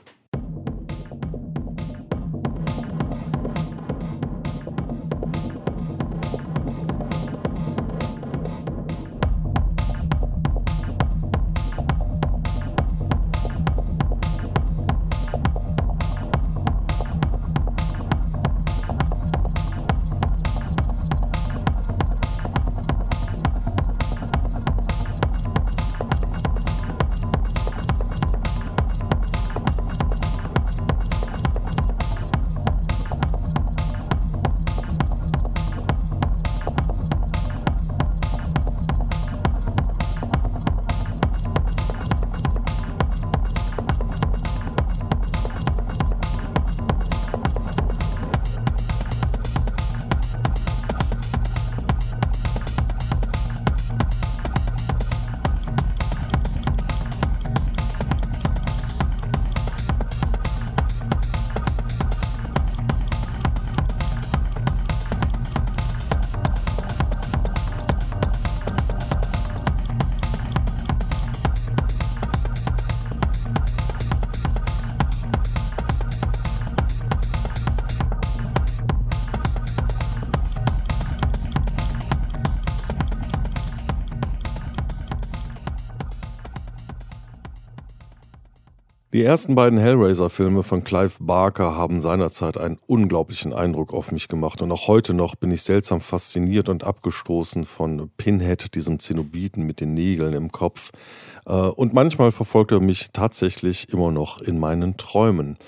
Die 89.14 89.22
ersten 89.22 89.54
beiden 89.54 89.78
Hellraiser-Filme 89.78 90.64
von 90.64 90.82
Clive 90.82 91.18
Barker 91.20 91.76
haben 91.76 92.00
seinerzeit 92.00 92.58
einen 92.58 92.80
unglaublichen 92.88 93.52
Eindruck 93.52 93.94
auf 93.94 94.10
mich 94.10 94.26
gemacht 94.26 94.60
und 94.60 94.72
auch 94.72 94.88
heute 94.88 95.14
noch 95.14 95.36
bin 95.36 95.52
ich 95.52 95.62
seltsam 95.62 96.00
fasziniert 96.00 96.68
und 96.68 96.82
abgestoßen 96.82 97.64
von 97.64 98.10
Pinhead, 98.16 98.74
diesem 98.74 98.98
Zenobiten 98.98 99.62
mit 99.66 99.80
den 99.80 99.94
Nägeln 99.94 100.34
im 100.34 100.50
Kopf. 100.50 100.90
Äh, 101.46 101.52
und 101.52 101.94
manchmal 101.94 102.32
verfolgt 102.32 102.72
er 102.72 102.80
mich 102.80 103.12
tatsächlich 103.12 103.88
immer 103.90 104.10
noch 104.10 104.40
in 104.40 104.58
meinen 104.58 104.96
Träumen. 104.96 105.58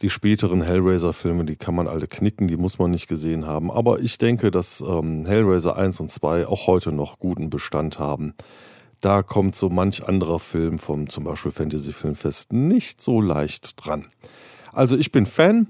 Die 0.00 0.10
späteren 0.10 0.60
Hellraiser-Filme, 0.60 1.44
die 1.44 1.54
kann 1.54 1.76
man 1.76 1.86
alle 1.86 2.08
knicken, 2.08 2.48
die 2.48 2.56
muss 2.56 2.80
man 2.80 2.90
nicht 2.90 3.06
gesehen 3.06 3.46
haben. 3.46 3.70
Aber 3.70 4.00
ich 4.00 4.18
denke, 4.18 4.50
dass 4.50 4.80
ähm, 4.80 5.24
Hellraiser 5.24 5.76
1 5.76 6.00
und 6.00 6.10
2 6.10 6.48
auch 6.48 6.66
heute 6.66 6.90
noch 6.90 7.20
guten 7.20 7.48
Bestand 7.48 8.00
haben 8.00 8.34
da 9.02 9.22
kommt 9.22 9.56
so 9.56 9.68
manch 9.68 10.08
anderer 10.08 10.38
Film 10.38 10.78
vom 10.78 11.10
zum 11.10 11.24
Beispiel 11.24 11.52
Fantasy 11.52 11.92
Filmfest 11.92 12.52
nicht 12.52 13.02
so 13.02 13.20
leicht 13.20 13.74
dran. 13.76 14.06
Also 14.72 14.96
ich 14.96 15.12
bin 15.12 15.26
Fan 15.26 15.68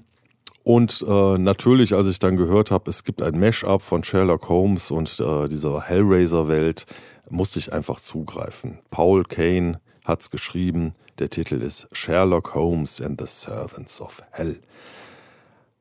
und 0.63 1.03
äh, 1.05 1.37
natürlich, 1.37 1.93
als 1.93 2.07
ich 2.07 2.19
dann 2.19 2.37
gehört 2.37 2.71
habe, 2.71 2.89
es 2.89 3.03
gibt 3.03 3.21
ein 3.21 3.37
Mashup 3.37 3.81
von 3.81 4.03
Sherlock 4.03 4.47
Holmes 4.47 4.91
und 4.91 5.19
äh, 5.19 5.49
dieser 5.49 5.81
Hellraiser-Welt, 5.81 6.85
musste 7.29 7.59
ich 7.59 7.73
einfach 7.73 7.99
zugreifen. 7.99 8.79
Paul 8.91 9.23
Kane 9.23 9.81
hat's 10.05 10.29
geschrieben. 10.29 10.93
Der 11.19 11.29
Titel 11.29 11.61
ist 11.61 11.87
Sherlock 11.91 12.53
Holmes 12.53 13.01
and 13.01 13.19
the 13.19 13.27
Servants 13.27 13.99
of 13.99 14.21
Hell. 14.31 14.59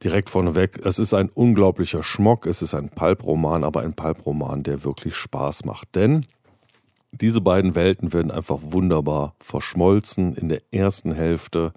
Direkt 0.03 0.31
vorneweg, 0.31 0.85
es 0.85 0.99
ist 0.99 1.15
ein 1.15 1.29
unglaublicher 1.29 2.03
Schmock, 2.03 2.47
es 2.47 2.63
ist 2.63 2.75
ein 2.75 2.89
Pulp-Roman, 2.89 3.63
aber 3.63 3.83
ein 3.83 3.95
Pulp-Roman, 3.95 4.63
der 4.65 4.83
wirklich 4.83 5.15
Spaß 5.15 5.65
macht. 5.65 5.95
Denn 5.95 6.27
diese 7.13 7.41
beiden 7.41 7.75
Welten 7.75 8.13
werden 8.13 8.31
einfach 8.31 8.59
wunderbar 8.63 9.35
verschmolzen. 9.39 10.35
In 10.35 10.49
der 10.49 10.63
ersten 10.71 11.13
Hälfte 11.13 11.73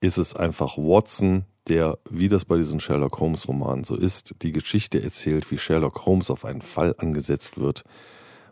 ist 0.00 0.18
es 0.18 0.36
einfach 0.36 0.76
Watson, 0.76 1.44
der, 1.68 1.98
wie 2.08 2.28
das 2.28 2.44
bei 2.44 2.56
diesen 2.56 2.80
Sherlock 2.80 3.20
Holmes 3.20 3.48
Romanen 3.48 3.84
so 3.84 3.96
ist, 3.96 4.34
die 4.42 4.52
Geschichte 4.52 5.02
erzählt, 5.02 5.50
wie 5.50 5.58
Sherlock 5.58 6.04
Holmes 6.06 6.30
auf 6.30 6.44
einen 6.44 6.62
Fall 6.62 6.94
angesetzt 6.98 7.58
wird, 7.58 7.84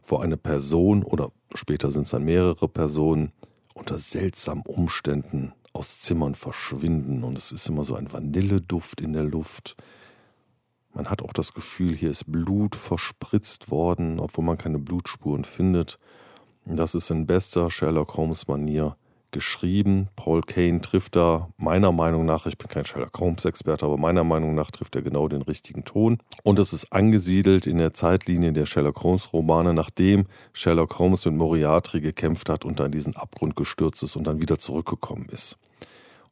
wo 0.04 0.18
eine 0.18 0.36
Person 0.36 1.02
oder 1.02 1.30
später 1.54 1.90
sind 1.90 2.04
es 2.04 2.10
dann 2.10 2.24
mehrere 2.24 2.68
Personen 2.68 3.32
unter 3.74 3.98
seltsamen 3.98 4.64
Umständen 4.64 5.52
aus 5.72 6.00
Zimmern 6.00 6.34
verschwinden 6.34 7.24
und 7.24 7.36
es 7.36 7.52
ist 7.52 7.68
immer 7.68 7.84
so 7.84 7.94
ein 7.94 8.12
Vanilleduft 8.12 9.00
in 9.00 9.12
der 9.12 9.24
Luft. 9.24 9.76
Man 10.94 11.10
hat 11.10 11.22
auch 11.22 11.32
das 11.32 11.54
Gefühl, 11.54 11.94
hier 11.94 12.10
ist 12.10 12.30
Blut 12.30 12.74
verspritzt 12.74 13.70
worden, 13.70 14.18
obwohl 14.18 14.44
man 14.44 14.58
keine 14.58 14.78
Blutspuren 14.78 15.44
findet. 15.44 15.98
Das 16.64 16.94
ist 16.94 17.10
in 17.10 17.26
bester 17.26 17.70
Sherlock 17.70 18.16
Holmes-Manier 18.16 18.96
geschrieben. 19.30 20.08
Paul 20.16 20.42
Kane 20.42 20.80
trifft 20.80 21.16
da 21.16 21.48
meiner 21.56 21.92
Meinung 21.92 22.24
nach, 22.24 22.46
ich 22.46 22.58
bin 22.58 22.68
kein 22.68 22.84
Sherlock 22.84 23.18
Holmes-Experte, 23.18 23.86
aber 23.86 23.96
meiner 23.96 24.24
Meinung 24.24 24.54
nach 24.54 24.70
trifft 24.70 24.96
er 24.96 25.02
genau 25.02 25.28
den 25.28 25.42
richtigen 25.42 25.84
Ton. 25.84 26.18
Und 26.42 26.58
es 26.58 26.72
ist 26.72 26.92
angesiedelt 26.92 27.66
in 27.66 27.78
der 27.78 27.94
Zeitlinie 27.94 28.52
der 28.52 28.66
Sherlock 28.66 29.02
Holmes-Romane, 29.02 29.74
nachdem 29.74 30.26
Sherlock 30.52 30.98
Holmes 30.98 31.24
mit 31.26 31.34
Moriarty 31.34 32.00
gekämpft 32.00 32.48
hat 32.48 32.64
und 32.64 32.80
dann 32.80 32.86
in 32.86 32.92
diesen 32.92 33.16
Abgrund 33.16 33.56
gestürzt 33.56 34.02
ist 34.02 34.16
und 34.16 34.26
dann 34.26 34.40
wieder 34.40 34.58
zurückgekommen 34.58 35.26
ist. 35.30 35.58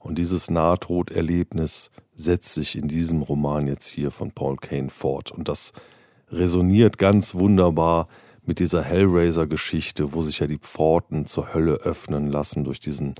Und 0.06 0.18
dieses 0.18 0.50
Nahtoderlebnis 0.50 1.90
setzt 2.14 2.54
sich 2.54 2.78
in 2.78 2.86
diesem 2.86 3.22
Roman 3.22 3.66
jetzt 3.66 3.88
hier 3.88 4.12
von 4.12 4.30
Paul 4.30 4.54
Kane 4.56 4.88
fort. 4.88 5.32
Und 5.32 5.48
das 5.48 5.72
resoniert 6.30 6.96
ganz 6.96 7.34
wunderbar 7.34 8.06
mit 8.44 8.60
dieser 8.60 8.84
Hellraiser-Geschichte, 8.84 10.14
wo 10.14 10.22
sich 10.22 10.38
ja 10.38 10.46
die 10.46 10.58
Pforten 10.58 11.26
zur 11.26 11.52
Hölle 11.52 11.74
öffnen 11.74 12.28
lassen 12.28 12.62
durch 12.62 12.78
diesen 12.78 13.16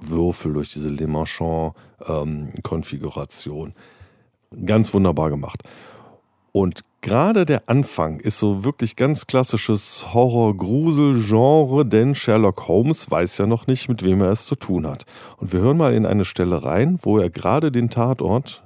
Würfel, 0.00 0.54
durch 0.54 0.70
diese 0.70 0.88
Le 0.88 1.06
Marchand-Konfiguration. 1.06 3.74
Ähm, 4.52 4.66
ganz 4.66 4.92
wunderbar 4.92 5.30
gemacht. 5.30 5.62
Und 6.50 6.80
gerade 7.00 7.46
der 7.46 7.68
Anfang 7.68 8.20
ist 8.20 8.38
so 8.38 8.64
wirklich 8.64 8.96
ganz 8.96 9.26
klassisches 9.26 10.12
Horror-Grusel-Genre, 10.12 11.86
denn 11.86 12.14
Sherlock 12.14 12.68
Holmes 12.68 13.10
weiß 13.10 13.38
ja 13.38 13.46
noch 13.46 13.66
nicht, 13.66 13.88
mit 13.88 14.02
wem 14.02 14.20
er 14.20 14.30
es 14.32 14.46
zu 14.46 14.54
tun 14.54 14.86
hat. 14.86 15.04
Und 15.36 15.52
wir 15.52 15.60
hören 15.60 15.76
mal 15.76 15.94
in 15.94 16.06
eine 16.06 16.24
Stelle 16.24 16.62
rein, 16.64 16.98
wo 17.02 17.18
er 17.18 17.30
gerade 17.30 17.72
den 17.72 17.90
Tatort 17.90 18.64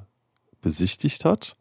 besichtigt 0.61 1.24
hat 1.24 1.55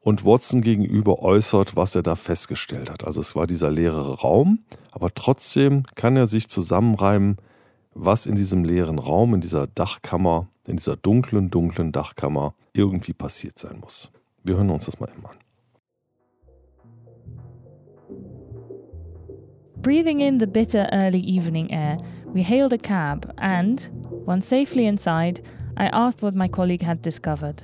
und 0.00 0.24
Watson 0.24 0.60
gegenüber 0.60 1.20
äußert, 1.20 1.76
was 1.76 1.94
er 1.94 2.02
da 2.02 2.16
festgestellt 2.16 2.90
hat. 2.90 3.04
Also 3.04 3.20
es 3.20 3.34
war 3.34 3.46
dieser 3.46 3.70
leere 3.70 4.20
Raum, 4.20 4.60
aber 4.92 5.10
trotzdem 5.14 5.84
kann 5.94 6.16
er 6.16 6.26
sich 6.26 6.48
zusammenreimen, 6.48 7.38
was 7.94 8.26
in 8.26 8.34
diesem 8.34 8.64
leeren 8.64 8.98
Raum, 8.98 9.34
in 9.34 9.40
dieser 9.40 9.66
Dachkammer, 9.66 10.48
in 10.66 10.76
dieser 10.76 10.96
dunklen, 10.96 11.50
dunklen 11.50 11.92
Dachkammer 11.92 12.54
irgendwie 12.72 13.12
passiert 13.12 13.58
sein 13.58 13.78
muss. 13.80 14.10
Wir 14.42 14.56
hören 14.56 14.70
uns 14.70 14.86
das 14.86 15.00
mal 15.00 15.08
immer 15.16 15.30
an. 15.30 15.43
Breathing 19.84 20.22
in 20.22 20.38
the 20.38 20.46
bitter 20.46 20.88
early 20.94 21.20
evening 21.20 21.70
air, 21.70 21.98
we 22.24 22.42
hailed 22.42 22.72
a 22.72 22.78
cab 22.78 23.30
and, 23.36 23.86
once 24.24 24.48
safely 24.48 24.86
inside, 24.86 25.42
I 25.76 25.88
asked 25.88 26.22
what 26.22 26.34
my 26.34 26.48
colleague 26.48 26.80
had 26.80 27.02
discovered. 27.02 27.62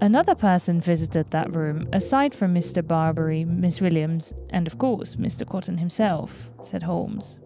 Another 0.00 0.34
person 0.34 0.80
visited 0.80 1.30
that 1.30 1.54
room, 1.54 1.88
aside 1.92 2.34
from 2.34 2.52
Mr. 2.52 2.84
Barbary, 2.84 3.44
Miss 3.44 3.80
Williams, 3.80 4.32
and 4.50 4.66
of 4.66 4.78
course 4.78 5.14
Mr. 5.14 5.48
Cotton 5.48 5.78
himself, 5.78 6.50
said 6.64 6.82
Holmes. 6.82 7.38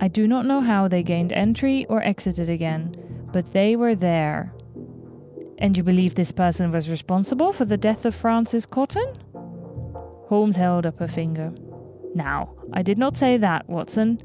I 0.00 0.08
do 0.08 0.26
not 0.26 0.44
know 0.44 0.60
how 0.60 0.88
they 0.88 1.04
gained 1.04 1.32
entry 1.32 1.86
or 1.86 2.02
exited 2.02 2.48
again, 2.48 2.96
but 3.32 3.52
they 3.52 3.76
were 3.76 3.94
there. 3.94 4.52
And 5.58 5.76
you 5.76 5.84
believe 5.84 6.16
this 6.16 6.32
person 6.32 6.72
was 6.72 6.90
responsible 6.90 7.52
for 7.52 7.64
the 7.64 7.76
death 7.76 8.04
of 8.04 8.12
Francis 8.12 8.66
Cotton? 8.66 9.14
Holmes 10.26 10.56
held 10.56 10.84
up 10.84 11.00
a 11.00 11.06
finger. 11.06 11.54
Now, 12.14 12.54
I 12.72 12.82
did 12.82 12.98
not 12.98 13.16
say 13.16 13.36
that, 13.38 13.68
Watson, 13.68 14.22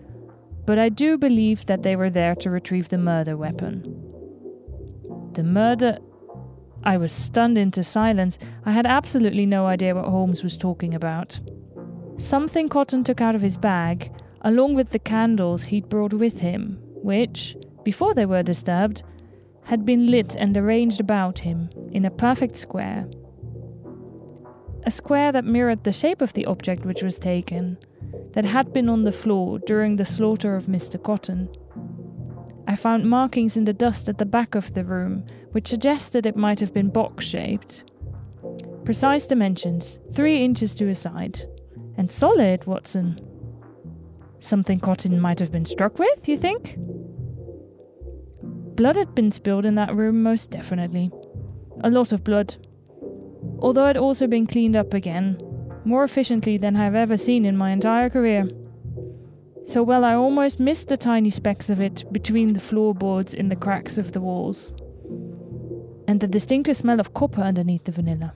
but 0.66 0.78
I 0.78 0.90
do 0.90 1.18
believe 1.18 1.66
that 1.66 1.84
they 1.84 1.96
were 1.96 2.10
there 2.10 2.36
to 2.36 2.50
retrieve 2.50 2.90
the 2.90 2.98
murder 2.98 3.36
weapon. 3.36 3.84
The 5.34 5.44
murder. 5.44 5.98
I 6.84 6.98
was 6.98 7.12
stunned 7.12 7.58
into 7.58 7.84
silence. 7.84 8.40
I 8.66 8.72
had 8.72 8.86
absolutely 8.86 9.46
no 9.46 9.66
idea 9.66 9.96
what 9.96 10.06
Holmes 10.06 10.44
was 10.44 10.56
talking 10.56 10.94
about. 10.94 11.40
Something 12.18 12.70
Cotton 12.70 13.04
took 13.04 13.22
out 13.22 13.36
of 13.36 13.42
his 13.42 13.58
bag, 13.58 14.12
along 14.42 14.76
with 14.76 14.92
the 14.92 15.00
candles 15.00 15.64
he'd 15.64 15.90
brought 15.90 16.14
with 16.14 16.40
him, 16.40 16.78
which, 17.02 17.56
before 17.84 18.14
they 18.14 18.26
were 18.26 18.44
disturbed, 18.44 19.04
had 19.64 19.86
been 19.86 20.08
lit 20.08 20.36
and 20.36 20.56
arranged 20.56 21.00
about 21.00 21.40
him 21.40 21.70
in 21.92 22.06
a 22.06 22.12
perfect 22.12 22.56
square. 22.58 23.08
A 24.84 24.91
square 24.91 25.32
that 25.32 25.45
mirrored 25.45 25.84
the 25.84 25.91
shape 25.91 26.21
of 26.21 26.34
the 26.34 26.45
object 26.45 26.86
which 26.86 27.03
was 27.03 27.19
taken, 27.19 27.77
that 28.34 28.45
had 28.45 28.73
been 28.73 28.89
on 28.89 29.03
the 29.03 29.11
floor 29.11 29.59
during 29.59 29.95
the 29.95 30.05
slaughter 30.05 30.55
of 30.55 30.65
Mr. 30.65 31.01
Cotton. 31.01 31.49
I 32.67 32.75
found 32.75 33.09
markings 33.09 33.57
in 33.57 33.65
the 33.65 33.73
dust 33.73 34.09
at 34.09 34.19
the 34.19 34.25
back 34.25 34.55
of 34.55 34.73
the 34.73 34.84
room, 34.84 35.25
which 35.51 35.67
suggested 35.67 36.25
it 36.25 36.36
might 36.36 36.59
have 36.59 36.73
been 36.73 36.89
box 36.89 37.25
shaped. 37.25 37.84
Precise 38.86 39.25
dimensions, 39.25 39.99
three 40.13 40.43
inches 40.43 40.75
to 40.75 40.88
a 40.89 40.95
side. 40.95 41.41
And 41.97 42.11
solid, 42.11 42.65
Watson. 42.65 43.19
Something 44.39 44.80
Cotton 44.80 45.19
might 45.19 45.39
have 45.39 45.51
been 45.51 45.65
struck 45.65 45.99
with, 45.99 46.30
you 46.30 46.38
think? 46.38 46.77
Blood 48.75 48.95
had 48.95 49.13
been 49.13 49.32
spilled 49.32 49.65
in 49.65 49.75
that 49.75 49.93
room, 49.93 50.23
most 50.23 50.51
definitely. 50.51 51.11
A 51.82 51.89
lot 51.89 52.11
of 52.11 52.23
blood. 52.23 52.55
Although 53.62 53.86
it 53.86 53.95
had 53.95 53.97
also 53.97 54.28
been 54.28 54.47
cleaned 54.47 54.76
up 54.76 54.93
again, 54.93 55.38
more 55.86 56.03
efficiently 56.03 56.57
than 56.57 56.76
I 56.76 56.86
have 56.86 56.95
ever 56.95 57.18
seen 57.18 57.45
in 57.45 57.57
my 57.57 57.72
entire 57.72 58.10
career. 58.10 58.49
So 59.66 59.84
well 59.84 60.03
I 60.03 60.14
almost 60.16 60.60
missed 60.60 60.88
the 60.88 60.97
tiny 60.97 61.30
specks 61.30 61.70
of 61.70 61.80
it 61.80 62.12
between 62.12 62.53
the 62.53 62.60
floorboards 62.60 63.34
in 63.34 63.49
the 63.49 63.55
cracks 63.55 63.97
of 63.97 64.14
the 64.14 64.22
walls. 64.22 64.72
And 66.07 66.20
the 66.20 66.28
distinctive 66.28 66.78
smell 66.78 66.99
of 66.99 67.14
copper 67.14 67.41
underneath 67.41 67.84
the 67.84 67.91
vanilla. 67.91 68.34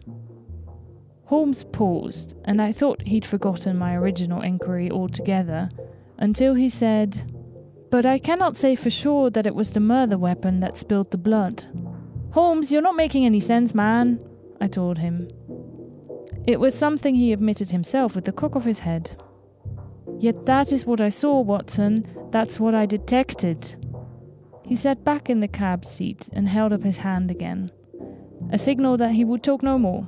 Holmes 1.26 1.64
paused, 1.64 2.36
and 2.46 2.62
I 2.62 2.72
thought 2.72 3.08
he'd 3.08 3.26
forgotten 3.26 3.78
my 3.78 3.96
original 3.96 4.42
inquiry 4.42 4.92
altogether, 4.92 5.70
until 6.18 6.54
he 6.54 6.70
said, 6.70 7.32
but 7.90 8.06
I 8.06 8.20
cannot 8.20 8.58
say 8.58 8.76
for 8.76 8.90
sure 8.90 9.30
that 9.30 9.48
it 9.48 9.56
was 9.56 9.74
the 9.74 9.80
murder 9.80 10.18
weapon 10.18 10.60
that 10.60 10.78
spilled 10.78 11.12
the 11.12 11.18
blood. 11.18 11.66
Holmes, 12.32 12.72
you're 12.72 12.82
not 12.82 12.96
making 12.96 13.26
any 13.26 13.40
sense, 13.40 13.74
man, 13.74 14.20
I 14.62 14.68
told 14.68 14.98
him. 14.98 15.30
It 16.46 16.60
was 16.60 16.76
something 16.76 17.16
he 17.16 17.34
admitted 17.34 17.72
himself 17.72 18.16
with 18.16 18.26
the 18.26 18.32
cock 18.32 18.56
of 18.56 18.66
his 18.66 18.80
head. 18.80 19.16
Yet 20.20 20.46
that 20.46 20.72
is 20.72 20.86
what 20.86 21.02
I 21.02 21.10
saw, 21.10 21.42
Watson. 21.42 22.08
That's 22.32 22.60
what 22.60 22.76
I 22.76 22.86
detected. 22.86 23.76
He 24.66 24.76
sat 24.76 25.04
back 25.04 25.30
in 25.30 25.40
the 25.40 25.48
cab 25.48 25.86
seat 25.86 26.30
and 26.34 26.48
held 26.48 26.74
up 26.74 26.84
his 26.84 26.98
hand 26.98 27.30
again, 27.30 27.72
a 28.52 28.58
signal 28.58 28.98
that 28.98 29.12
he 29.12 29.26
would 29.26 29.44
talk 29.44 29.62
no 29.64 29.78
more. 29.78 30.06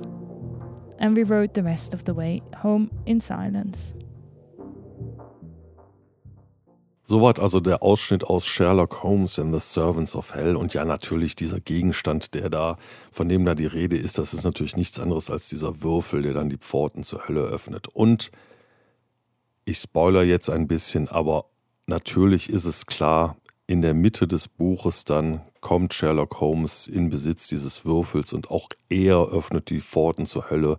And 0.98 1.14
we 1.14 1.22
rode 1.22 1.54
the 1.54 1.62
rest 1.62 1.92
of 1.92 2.04
the 2.04 2.14
way 2.14 2.42
home 2.56 2.90
in 3.04 3.20
silence. 3.20 3.92
Soweit 7.08 7.38
also 7.38 7.60
der 7.60 7.84
Ausschnitt 7.84 8.24
aus 8.24 8.46
Sherlock 8.46 9.04
Holmes 9.04 9.38
and 9.38 9.54
the 9.54 9.60
Servants 9.60 10.16
of 10.16 10.34
Hell. 10.34 10.56
Und 10.56 10.74
ja, 10.74 10.84
natürlich 10.84 11.36
dieser 11.36 11.60
Gegenstand, 11.60 12.34
der 12.34 12.50
da, 12.50 12.78
von 13.12 13.28
dem 13.28 13.44
da 13.44 13.54
die 13.54 13.66
Rede 13.66 13.96
ist, 13.96 14.18
das 14.18 14.34
ist 14.34 14.42
natürlich 14.42 14.76
nichts 14.76 14.98
anderes 14.98 15.30
als 15.30 15.48
dieser 15.48 15.84
Würfel, 15.84 16.22
der 16.22 16.34
dann 16.34 16.50
die 16.50 16.58
Pforten 16.58 17.04
zur 17.04 17.28
Hölle 17.28 17.42
öffnet. 17.42 17.86
Und 17.86 18.32
ich 19.64 19.78
spoiler 19.78 20.24
jetzt 20.24 20.50
ein 20.50 20.66
bisschen, 20.66 21.06
aber 21.06 21.44
natürlich 21.86 22.50
ist 22.50 22.64
es 22.64 22.86
klar, 22.86 23.36
in 23.68 23.82
der 23.82 23.94
Mitte 23.94 24.26
des 24.26 24.48
Buches 24.48 25.04
dann 25.04 25.42
kommt 25.60 25.94
Sherlock 25.94 26.40
Holmes 26.40 26.88
in 26.88 27.10
Besitz 27.10 27.46
dieses 27.46 27.84
Würfels 27.84 28.32
und 28.32 28.50
auch 28.50 28.68
er 28.88 29.28
öffnet 29.28 29.70
die 29.70 29.80
Pforten 29.80 30.26
zur 30.26 30.50
Hölle 30.50 30.78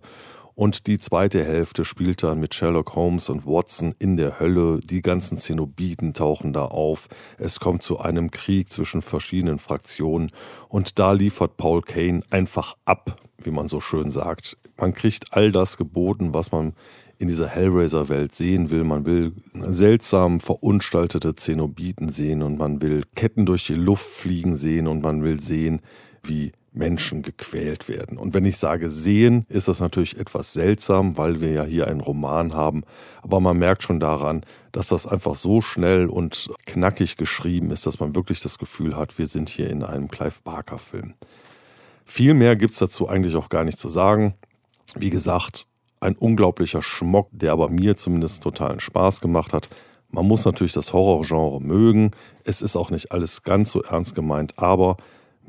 und 0.58 0.88
die 0.88 0.98
zweite 0.98 1.44
Hälfte 1.44 1.84
spielt 1.84 2.24
dann 2.24 2.40
mit 2.40 2.52
Sherlock 2.52 2.96
Holmes 2.96 3.28
und 3.30 3.46
Watson 3.46 3.94
in 4.00 4.16
der 4.16 4.40
Hölle. 4.40 4.80
Die 4.82 5.02
ganzen 5.02 5.38
Zenobiten 5.38 6.14
tauchen 6.14 6.52
da 6.52 6.64
auf. 6.64 7.06
Es 7.38 7.60
kommt 7.60 7.84
zu 7.84 8.00
einem 8.00 8.32
Krieg 8.32 8.72
zwischen 8.72 9.00
verschiedenen 9.00 9.60
Fraktionen. 9.60 10.32
Und 10.68 10.98
da 10.98 11.12
liefert 11.12 11.58
Paul 11.58 11.82
Kane 11.82 12.22
einfach 12.30 12.76
ab, 12.86 13.20
wie 13.40 13.52
man 13.52 13.68
so 13.68 13.78
schön 13.78 14.10
sagt. 14.10 14.56
Man 14.76 14.94
kriegt 14.94 15.26
all 15.30 15.52
das 15.52 15.76
geboten, 15.76 16.34
was 16.34 16.50
man 16.50 16.72
in 17.18 17.28
dieser 17.28 17.46
Hellraiser-Welt 17.46 18.34
sehen 18.34 18.72
will. 18.72 18.82
Man 18.82 19.06
will 19.06 19.34
seltsam 19.54 20.40
verunstaltete 20.40 21.36
Zenobiten 21.36 22.08
sehen 22.08 22.42
und 22.42 22.58
man 22.58 22.82
will 22.82 23.04
Ketten 23.14 23.46
durch 23.46 23.64
die 23.64 23.74
Luft 23.74 24.08
fliegen 24.08 24.56
sehen 24.56 24.88
und 24.88 25.04
man 25.04 25.22
will 25.22 25.40
sehen, 25.40 25.82
wie 26.24 26.50
Menschen 26.78 27.22
gequält 27.22 27.88
werden. 27.88 28.16
Und 28.16 28.32
wenn 28.32 28.44
ich 28.44 28.56
sage 28.56 28.88
sehen, 28.88 29.44
ist 29.48 29.68
das 29.68 29.80
natürlich 29.80 30.18
etwas 30.18 30.52
seltsam, 30.52 31.18
weil 31.18 31.40
wir 31.40 31.50
ja 31.50 31.64
hier 31.64 31.88
einen 31.88 32.00
Roman 32.00 32.54
haben. 32.54 32.84
Aber 33.22 33.40
man 33.40 33.58
merkt 33.58 33.82
schon 33.82 34.00
daran, 34.00 34.42
dass 34.72 34.88
das 34.88 35.06
einfach 35.06 35.34
so 35.34 35.60
schnell 35.60 36.06
und 36.06 36.50
knackig 36.66 37.16
geschrieben 37.16 37.70
ist, 37.70 37.86
dass 37.86 38.00
man 38.00 38.14
wirklich 38.14 38.40
das 38.40 38.58
Gefühl 38.58 38.96
hat, 38.96 39.18
wir 39.18 39.26
sind 39.26 39.48
hier 39.48 39.68
in 39.68 39.82
einem 39.82 40.08
Clive 40.08 40.40
Barker 40.44 40.78
Film. 40.78 41.14
Viel 42.04 42.32
mehr 42.32 42.56
gibt 42.56 42.72
es 42.72 42.78
dazu 42.78 43.08
eigentlich 43.08 43.36
auch 43.36 43.50
gar 43.50 43.64
nicht 43.64 43.78
zu 43.78 43.88
sagen. 43.88 44.34
Wie 44.94 45.10
gesagt, 45.10 45.66
ein 46.00 46.16
unglaublicher 46.16 46.80
Schmock, 46.80 47.28
der 47.32 47.52
aber 47.52 47.68
mir 47.68 47.96
zumindest 47.96 48.42
totalen 48.42 48.80
Spaß 48.80 49.20
gemacht 49.20 49.52
hat. 49.52 49.68
Man 50.10 50.26
muss 50.26 50.44
natürlich 50.44 50.72
das 50.72 50.92
Horrorgenre 50.92 51.60
mögen. 51.60 52.12
Es 52.44 52.62
ist 52.62 52.76
auch 52.76 52.90
nicht 52.90 53.12
alles 53.12 53.42
ganz 53.42 53.72
so 53.72 53.82
ernst 53.82 54.14
gemeint, 54.14 54.54
aber 54.56 54.96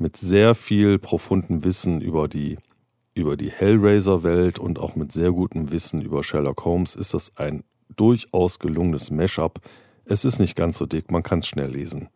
mit 0.00 0.16
sehr 0.16 0.54
viel 0.54 0.98
profundem 0.98 1.62
Wissen 1.62 2.00
über 2.00 2.26
die, 2.26 2.56
über 3.14 3.36
die 3.36 3.50
Hellraiser-Welt 3.50 4.58
und 4.58 4.78
auch 4.78 4.96
mit 4.96 5.12
sehr 5.12 5.30
gutem 5.30 5.70
Wissen 5.72 6.00
über 6.00 6.24
Sherlock 6.24 6.64
Holmes 6.64 6.94
ist 6.94 7.12
das 7.12 7.36
ein 7.36 7.62
durchaus 7.96 8.58
gelungenes 8.58 9.10
Mashup. 9.10 9.60
Es 10.06 10.24
ist 10.24 10.38
nicht 10.38 10.56
ganz 10.56 10.78
so 10.78 10.86
dick, 10.86 11.10
man 11.10 11.22
kann 11.22 11.40
es 11.40 11.46
schnell 11.46 11.70
lesen. 11.70 12.08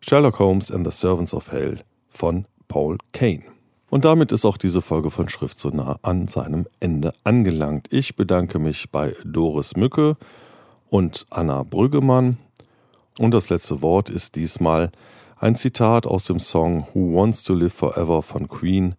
Sherlock 0.00 0.38
Holmes 0.38 0.70
and 0.70 0.90
the 0.90 0.96
Servants 0.96 1.34
of 1.34 1.52
Hell 1.52 1.82
von 2.08 2.46
Paul 2.68 2.96
Kane. 3.12 3.42
Und 3.90 4.04
damit 4.04 4.32
ist 4.32 4.46
auch 4.46 4.56
diese 4.56 4.80
Folge 4.80 5.10
von 5.10 5.28
Schrift 5.28 5.58
so 5.58 5.68
nah 5.68 5.98
an 6.02 6.26
seinem 6.26 6.66
Ende 6.78 7.12
angelangt. 7.24 7.88
Ich 7.90 8.16
bedanke 8.16 8.58
mich 8.58 8.90
bei 8.90 9.14
Doris 9.24 9.76
Mücke 9.76 10.16
und 10.88 11.26
Anna 11.28 11.64
Brüggemann. 11.64 12.38
Und 13.18 13.32
das 13.32 13.50
letzte 13.50 13.82
Wort 13.82 14.08
ist 14.08 14.36
diesmal 14.36 14.90
ein 15.40 15.54
Zitat 15.54 16.06
aus 16.06 16.24
dem 16.24 16.38
Song 16.38 16.86
Who 16.92 17.14
Wants 17.14 17.42
to 17.44 17.54
Live 17.54 17.72
Forever 17.72 18.20
von 18.22 18.46
Queen, 18.46 18.94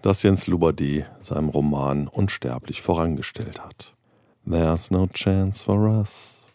das 0.00 0.22
Jens 0.22 0.46
Lubade 0.46 1.06
seinem 1.20 1.48
Roman 1.48 2.06
Unsterblich 2.06 2.80
vorangestellt 2.80 3.60
hat. 3.60 3.92
There's 4.48 4.92
no 4.92 5.08
chance 5.08 5.64
for 5.64 5.88
us. 5.88 6.46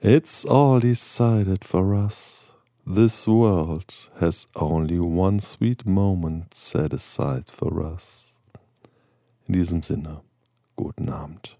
It's 0.00 0.44
all 0.44 0.80
decided 0.80 1.64
for 1.64 1.94
us. 1.94 2.52
This 2.84 3.26
world 3.26 4.10
has 4.20 4.48
only 4.56 4.98
one 4.98 5.40
sweet 5.40 5.86
moment 5.86 6.54
set 6.54 6.92
aside 6.92 7.44
for 7.46 7.80
us. 7.84 8.34
In 9.46 9.54
diesem 9.54 9.82
Sinne, 9.82 10.22
guten 10.76 11.08
Abend. 11.08 11.56